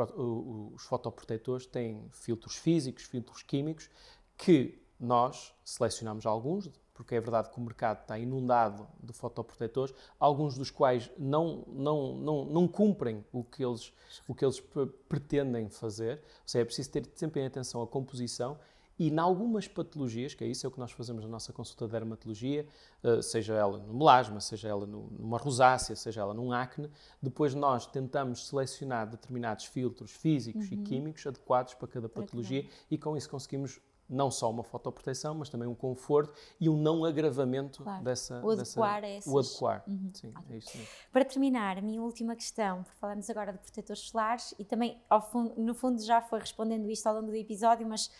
os 0.73 0.83
fotoprotetores 0.83 1.65
têm 1.65 2.07
filtros 2.11 2.55
físicos, 2.55 3.03
filtros 3.03 3.43
químicos, 3.43 3.89
que 4.37 4.81
nós 4.97 5.53
selecionamos 5.65 6.25
alguns, 6.25 6.69
porque 6.95 7.13
é 7.13 7.21
verdade 7.21 7.49
que 7.49 7.57
o 7.59 7.61
mercado 7.61 8.01
está 8.01 8.17
inundado 8.17 8.87
de 9.03 9.13
fotoprotetores, 9.13 9.93
alguns 10.19 10.57
dos 10.57 10.71
quais 10.71 11.11
não, 11.17 11.63
não, 11.67 12.15
não, 12.15 12.45
não 12.45 12.67
cumprem 12.67 13.23
o 13.31 13.43
que 13.43 13.63
eles, 13.63 13.93
o 14.27 14.33
que 14.33 14.43
eles 14.43 14.63
pretendem 15.07 15.69
fazer. 15.69 16.17
Ou 16.17 16.47
seja, 16.47 16.61
é 16.61 16.65
preciso 16.65 16.89
ter 16.89 17.07
sempre 17.13 17.41
em 17.41 17.45
atenção 17.45 17.81
a 17.81 17.87
composição 17.87 18.57
e, 18.97 19.09
em 19.09 19.19
algumas 19.19 19.67
patologias, 19.67 20.33
que 20.33 20.43
é 20.43 20.47
isso 20.47 20.65
é 20.65 20.69
o 20.69 20.71
que 20.71 20.79
nós 20.79 20.91
fazemos 20.91 21.23
na 21.23 21.29
nossa 21.29 21.51
consulta 21.51 21.85
de 21.85 21.91
dermatologia, 21.91 22.65
eh, 23.03 23.21
seja 23.21 23.53
ela 23.53 23.77
no 23.77 23.93
melasma, 23.93 24.39
seja 24.39 24.69
ela 24.69 24.85
numa 24.85 25.37
rosácea, 25.37 25.95
seja 25.97 26.21
ela 26.21 26.33
num 26.33 26.53
acne, 26.53 26.89
depois 27.21 27.53
nós 27.53 27.85
tentamos 27.85 28.47
selecionar 28.47 29.05
determinados 29.09 29.65
filtros 29.65 30.11
físicos 30.11 30.71
uhum. 30.71 30.77
e 30.77 30.83
químicos 30.83 31.27
adequados 31.27 31.73
para 31.73 31.89
cada 31.89 32.07
patologia 32.07 32.65
e 32.89 32.97
com 32.97 33.17
isso 33.17 33.29
conseguimos 33.29 33.81
não 34.09 34.29
só 34.29 34.49
uma 34.51 34.63
fotoproteção, 34.63 35.33
mas 35.35 35.49
também 35.49 35.67
um 35.67 35.73
conforto 35.75 36.33
e 36.59 36.69
um 36.69 36.77
não 36.77 37.03
agravamento 37.03 37.83
Claro. 37.83 38.03
dessa. 38.03 38.41
O 38.45 38.51
adequar 38.51 39.01
dessa, 39.01 39.05
a 39.05 39.09
essas- 39.17 39.33
O 39.33 39.39
adequar. 39.39 39.83
Uhum. 39.87 40.11
Sim, 40.13 40.33
é 40.49 40.57
isso 40.57 40.77
mesmo. 40.77 40.91
Para 41.11 41.25
terminar, 41.25 41.77
a 41.77 41.81
minha 41.81 42.01
última 42.01 42.35
questão, 42.35 42.83
porque 42.83 42.99
falamos 42.99 43.29
agora 43.29 43.51
de 43.53 43.59
protetores 43.59 44.01
solares 44.03 44.53
e 44.59 44.63
também, 44.63 45.01
fundo- 45.31 45.53
no 45.59 45.73
fundo, 45.73 46.01
já 46.03 46.21
foi 46.21 46.39
respondendo 46.39 46.89
isto 46.89 47.07
ao 47.07 47.15
longo 47.15 47.27
do 47.27 47.35
episódio, 47.35 47.87
mas 47.87 48.11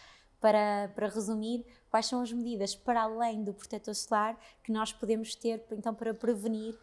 para, 0.41 0.91
para 0.93 1.07
resumir, 1.07 1.65
quais 1.89 2.05
são 2.07 2.21
as 2.21 2.31
medidas 2.31 2.75
para 2.75 3.03
além 3.03 3.43
do 3.43 3.53
protetor 3.53 3.95
solar 3.95 4.37
que 4.63 4.71
nós 4.71 4.91
podemos 4.91 5.33
ter 5.33 5.63
então 5.71 5.93
para 5.93 6.13
prevenir 6.13 6.77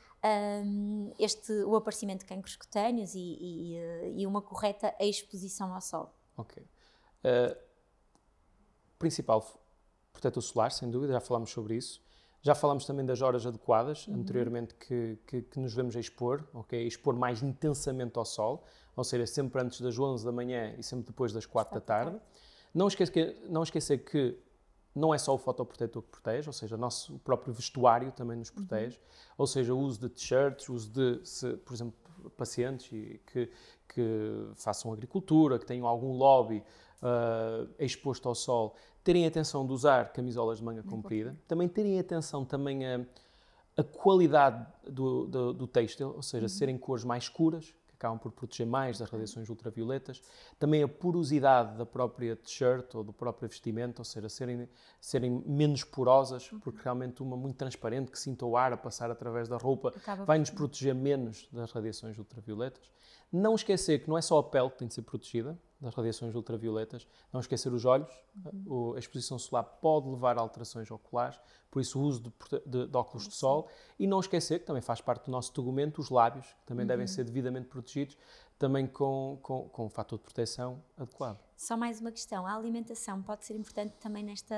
hum, 0.65 1.13
este, 1.19 1.53
o 1.65 1.77
aparecimento 1.77 2.21
de 2.21 2.27
cancros 2.27 2.57
cutâneos 2.57 3.15
e, 3.15 3.21
e, 3.21 4.13
e 4.23 4.27
uma 4.27 4.41
correta 4.43 4.95
exposição 5.01 5.73
ao 5.75 5.81
sol? 5.81 6.13
Ok. 6.37 6.63
Uh, 7.25 7.57
principal 9.03 9.45
protetor 10.13 10.43
solar, 10.43 10.71
sem 10.71 10.89
dúvida, 10.89 11.13
já 11.13 11.21
falámos 11.21 11.51
sobre 11.51 11.75
isso. 11.75 12.01
Já 12.41 12.55
falámos 12.55 12.85
também 12.85 13.05
das 13.05 13.21
horas 13.21 13.45
adequadas, 13.45 14.07
anteriormente, 14.09 14.75
que, 14.75 15.19
que, 15.27 15.43
que 15.43 15.61
nos 15.61 15.73
devemos 15.73 15.95
expor, 15.95 16.45
ok? 16.53 16.87
Expor 16.87 17.15
mais 17.15 17.43
intensamente 17.43 18.19
ao 18.19 18.25
sol, 18.25 18.65
ou 18.97 19.05
seja, 19.05 19.27
sempre 19.27 19.61
antes 19.63 19.81
das 19.81 19.99
11 19.99 20.25
da 20.25 20.33
manhã 20.33 20.75
e 20.79 20.83
sempre 20.83 21.07
depois 21.07 21.33
das 21.33 21.47
4 21.47 21.75
da 21.75 21.81
tarde. 21.81 22.21
Não 22.75 22.89
esquecer, 22.89 23.45
não 23.49 23.63
esquecer 23.63 23.99
que 23.99 24.37
não 24.95 25.15
é 25.15 25.19
só 25.19 25.35
o 25.35 25.39
fotoprotetor 25.39 26.03
que 26.03 26.11
protege, 26.11 26.49
ou 26.49 26.53
seja, 26.53 26.75
o 26.75 26.79
nosso 26.79 27.19
próprio 27.21 27.53
vestuário 27.53 28.11
também 28.13 28.37
nos 28.37 28.51
protege, 28.51 29.01
ou 29.39 29.47
seja, 29.47 29.73
o 29.73 29.79
uso 29.79 30.01
de 30.01 30.09
t-shirts, 30.09 30.69
o 30.69 30.75
uso 30.75 30.91
de, 30.91 31.21
se, 31.25 31.57
por 31.59 31.75
exemplo, 31.75 31.95
pacientes 32.37 32.89
que, 32.89 33.51
que 33.89 34.49
façam 34.57 34.93
agricultura, 34.93 35.59
que 35.59 35.67
tenham 35.67 35.87
algum 35.87 36.13
lobby 36.13 36.63
ah, 37.03 37.67
exposto 37.81 38.29
ao 38.29 38.35
sol, 38.35 38.77
terem 39.05 39.27
atenção 39.27 39.67
de 39.67 39.73
usar 39.73 40.13
camisolas 40.13 40.59
de 40.59 40.65
manga 40.65 40.83
comprida, 40.83 41.37
também 41.49 41.69
terem 41.69 41.99
atenção 41.99 42.45
também 42.45 42.87
a, 42.87 43.01
a 43.77 43.83
qualidade 43.83 44.65
do, 44.85 45.27
do, 45.27 45.53
do 45.53 45.67
têxtil, 45.67 46.15
ou 46.15 46.23
seja, 46.23 46.49
serem 46.49 46.79
cores 46.79 47.05
mais 47.05 47.25
escuras, 47.25 47.75
que 47.89 47.95
acabam 47.95 48.19
por 48.19 48.31
proteger 48.31 48.67
mais 48.67 48.99
das 48.99 49.11
radiações 49.11 49.49
ultravioletas, 49.49 50.23
também 50.59 50.83
a 50.83 50.89
porosidade 50.89 51.77
da 51.77 51.85
própria 51.85 52.37
t-shirt 52.37 52.95
ou 52.95 53.03
do 53.03 53.13
próprio 53.13 53.49
vestimento, 53.49 53.99
ou 53.99 54.05
seja, 54.05 54.29
serem, 54.29 54.69
serem 55.01 55.43
menos 55.47 55.83
porosas, 55.83 56.49
porque 56.63 56.81
realmente 56.83 57.23
uma 57.23 57.37
muito 57.37 57.57
transparente, 57.57 58.11
que 58.11 58.19
sinta 58.19 58.47
o 58.47 58.57
ar 58.57 58.73
a 58.73 58.77
passar 58.77 59.11
através 59.11 59.49
da 59.49 59.57
roupa, 59.57 59.89
Acaba 59.97 60.25
vai 60.25 60.39
nos 60.39 60.51
proteger 60.51 60.95
menos 60.95 61.49
das 61.53 61.73
radiações 61.73 62.17
ultravioletas. 62.17 62.89
Não 63.33 63.55
esquecer 63.55 64.03
que 64.03 64.09
não 64.09 64.19
é 64.19 64.23
só 64.23 64.39
a 64.39 64.45
pele 64.45 64.71
que 64.71 64.79
tem 64.79 64.89
de 64.89 64.95
ser 64.95 65.03
protegida 65.03 65.59
das 65.83 65.95
radiações 65.95 66.35
ultravioletas, 66.35 67.07
não 67.33 67.41
esquecer 67.41 67.73
os 67.73 67.85
olhos. 67.85 68.09
O- 68.67 68.95
A 68.95 68.99
exposição 68.99 69.39
solar 69.39 69.65
pode 69.65 70.09
levar 70.09 70.39
a 70.39 70.41
alterações 70.41 70.91
oculares, 70.91 71.39
por 71.71 71.81
isso 71.83 71.99
o 71.99 72.03
uso 72.03 72.23
de, 72.23 72.33
de- 72.67 72.87
de 72.87 72.97
óculos 72.97 73.27
de 73.29 73.35
sol. 73.35 73.69
E 73.99 74.07
não 74.07 74.21
esquecer, 74.21 74.61
que 74.61 74.67
também 74.67 74.81
faz 74.83 75.01
parte 75.01 75.25
do 75.27 75.31
nosso 75.33 75.53
tegumento, 75.53 76.01
os 76.01 76.09
lábios, 76.09 76.47
que 76.47 76.67
também 76.67 76.87
devem 76.87 77.07
ser 77.07 77.25
devidamente 77.25 77.67
protegidos, 77.69 78.17
também 78.59 78.87
com, 78.87 79.39
com, 79.43 79.69
com 79.69 79.87
um 79.87 79.91
fator 79.91 80.19
de 80.19 80.25
proteção 80.25 80.81
adequado. 80.97 81.39
Só 81.57 81.77
mais 81.77 82.01
uma 82.01 82.13
questão, 82.13 82.47
a 82.47 82.55
alimentação 82.55 83.21
pode 83.21 83.45
ser 83.45 83.57
importante 83.57 83.95
também 83.99 84.23
nesta... 84.25 84.55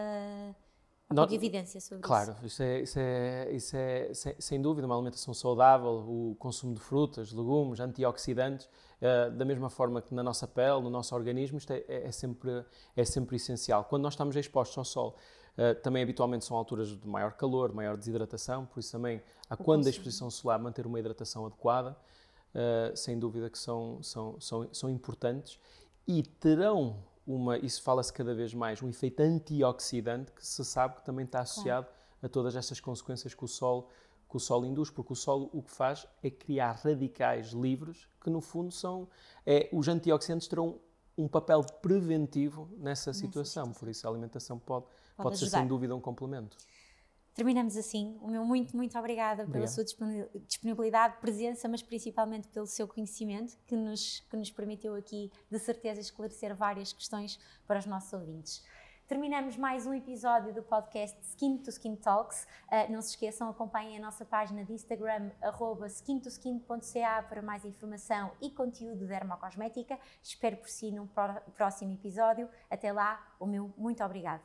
Há 1.07 1.15
pouca 1.15 1.35
evidência 1.35 1.81
sobre 1.83 2.03
Claro, 2.03 2.33
isso. 2.33 2.47
isso 2.47 2.63
é, 2.63 2.81
isso 2.81 2.99
é, 2.99 3.53
isso 3.53 3.77
é 3.77 4.15
sem, 4.15 4.35
sem 4.41 4.63
dúvida 4.63 4.87
uma 4.87 4.95
alimentação 4.97 5.35
saudável, 5.35 5.91
o 6.09 6.35
consumo 6.39 6.73
de 6.75 6.81
frutas, 6.81 7.31
legumes, 7.31 7.79
antioxidantes, 7.79 8.69
eh, 9.07 9.29
da 9.31 9.45
mesma 9.45 9.69
forma 9.69 10.01
que 10.01 10.15
na 10.15 10.23
nossa 10.23 10.47
pele, 10.49 10.81
no 10.81 10.89
nosso 10.89 11.15
organismo, 11.15 11.59
isto 11.59 11.73
é, 11.73 11.85
é- 11.87 12.07
é 12.09 12.13
sempre, 12.13 12.65
é 12.97 13.05
sempre 13.05 13.37
essencial. 13.37 13.85
Quando 13.85 14.03
nós 14.03 14.15
estamos 14.15 14.35
expostos 14.35 14.79
ao 14.79 14.85
sol, 14.85 15.17
eh, 15.59 15.75
também 15.75 16.03
habitualmente 16.03 16.45
são 16.45 16.57
alturas 16.57 16.89
de 16.89 17.07
maior 17.07 17.33
calor, 17.35 17.73
maior 17.75 17.97
desidratação, 17.99 18.65
por 18.67 18.81
isso 18.81 18.91
também, 18.93 19.23
a 19.51 19.57
quando 19.57 19.81
a 19.81 19.85
consumo. 19.85 19.89
exposição 19.91 20.31
solar, 20.31 20.59
manter 20.59 20.87
uma 20.87 20.99
hidratação 20.99 21.45
adequada, 21.45 21.95
eh, 22.55 22.93
sem 22.97 23.19
dúvida 23.19 23.51
que 23.51 23.59
são, 23.59 24.03
são, 24.03 24.41
são, 24.41 24.69
são 24.73 24.89
importantes 24.91 25.59
e 26.09 26.23
terão 26.23 26.97
uma, 27.27 27.59
isso 27.59 27.83
fala-se 27.83 28.13
cada 28.13 28.35
vez 28.35 28.55
mais, 28.55 28.83
um 28.83 28.89
efeito 28.89 29.21
antioxidante 29.21 30.33
que 30.33 30.47
se 30.47 30.65
sabe 30.65 30.97
que 30.97 31.05
também 31.05 31.25
está 31.27 31.41
associado 31.41 31.87
a 32.23 32.29
todas 32.29 32.57
estas 32.57 32.81
consequências 32.81 33.35
que 33.35 33.45
o 33.45 33.49
sol 33.49 33.91
que 34.35 34.39
o 34.39 34.41
sol 34.41 34.67
induz, 34.67 34.91
porque 34.91 35.13
o 35.13 35.17
sol 35.17 35.49
o 35.53 35.63
que 35.63 35.71
faz 35.71 36.09
é 36.21 36.29
criar 36.29 36.73
radicais 36.73 37.51
livres 37.53 38.09
que 38.21 38.29
no 38.29 38.41
fundo 38.41 38.73
são 38.73 39.09
é, 39.47 39.69
os 39.73 39.87
antioxidantes 39.87 40.49
terão 40.49 40.81
um 41.17 41.29
papel 41.29 41.63
preventivo 41.81 42.69
nessa 42.79 43.13
situação, 43.13 43.71
por 43.71 43.89
isso 43.89 44.05
a 44.09 44.11
alimentação 44.11 44.59
pode, 44.59 44.87
pode, 45.17 45.39
ser 45.39 45.45
ajudar. 45.45 45.59
sem 45.61 45.69
dúvida 45.69 45.95
um 45.95 46.01
complemento. 46.01 46.57
Terminamos 47.33 47.77
assim. 47.77 48.19
O 48.21 48.29
meu 48.29 48.45
muito, 48.45 48.77
muito 48.77 48.99
obrigada 48.99 49.45
pela 49.45 49.49
Obrigado. 49.49 49.69
sua 49.69 49.85
disponi- 49.85 50.27
disponibilidade, 50.49 51.19
presença, 51.21 51.69
mas 51.69 51.81
principalmente 51.81 52.49
pelo 52.49 52.67
seu 52.67 52.89
conhecimento, 52.89 53.57
que 53.67 53.77
nos, 53.77 54.21
que 54.29 54.37
nos 54.37 54.51
permitiu 54.51 54.97
aqui, 54.97 55.31
de 55.49 55.59
certeza, 55.61 56.01
esclarecer 56.01 56.57
várias 56.57 56.93
questões 56.93 57.39
para 57.69 57.79
os 57.79 57.87
nossos 57.87 58.13
ouvintes. 58.13 58.65
Terminamos 59.07 59.57
mais 59.59 59.87
um 59.87 59.93
episódio 59.93 60.53
do 60.55 60.63
podcast 60.63 61.17
Skin 61.29 61.59
to 61.59 61.69
Skin 61.69 61.95
Talks. 61.97 62.47
Ah, 62.71 62.87
não 62.89 63.03
se 63.03 63.11
esqueçam, 63.11 63.51
acompanhem 63.51 63.99
a 63.99 64.01
nossa 64.01 64.25
página 64.25 64.65
de 64.65 64.73
Instagram, 64.73 65.31
arroba 65.43 65.87
skintoskin.ca 65.87 67.23
para 67.29 67.43
mais 67.43 67.65
informação 67.67 68.33
e 68.41 68.51
conteúdo 68.51 68.97
de 69.01 69.07
dermocosmética. 69.07 69.99
Espero 70.23 70.57
por 70.57 70.69
si 70.71 70.91
num 70.91 71.07
pró- 71.07 71.41
próximo 71.55 71.93
episódio. 71.93 72.49
Até 72.71 72.93
lá, 72.93 73.23
o 73.39 73.47
meu 73.47 73.71
muito 73.77 74.03
obrigado. 74.03 74.41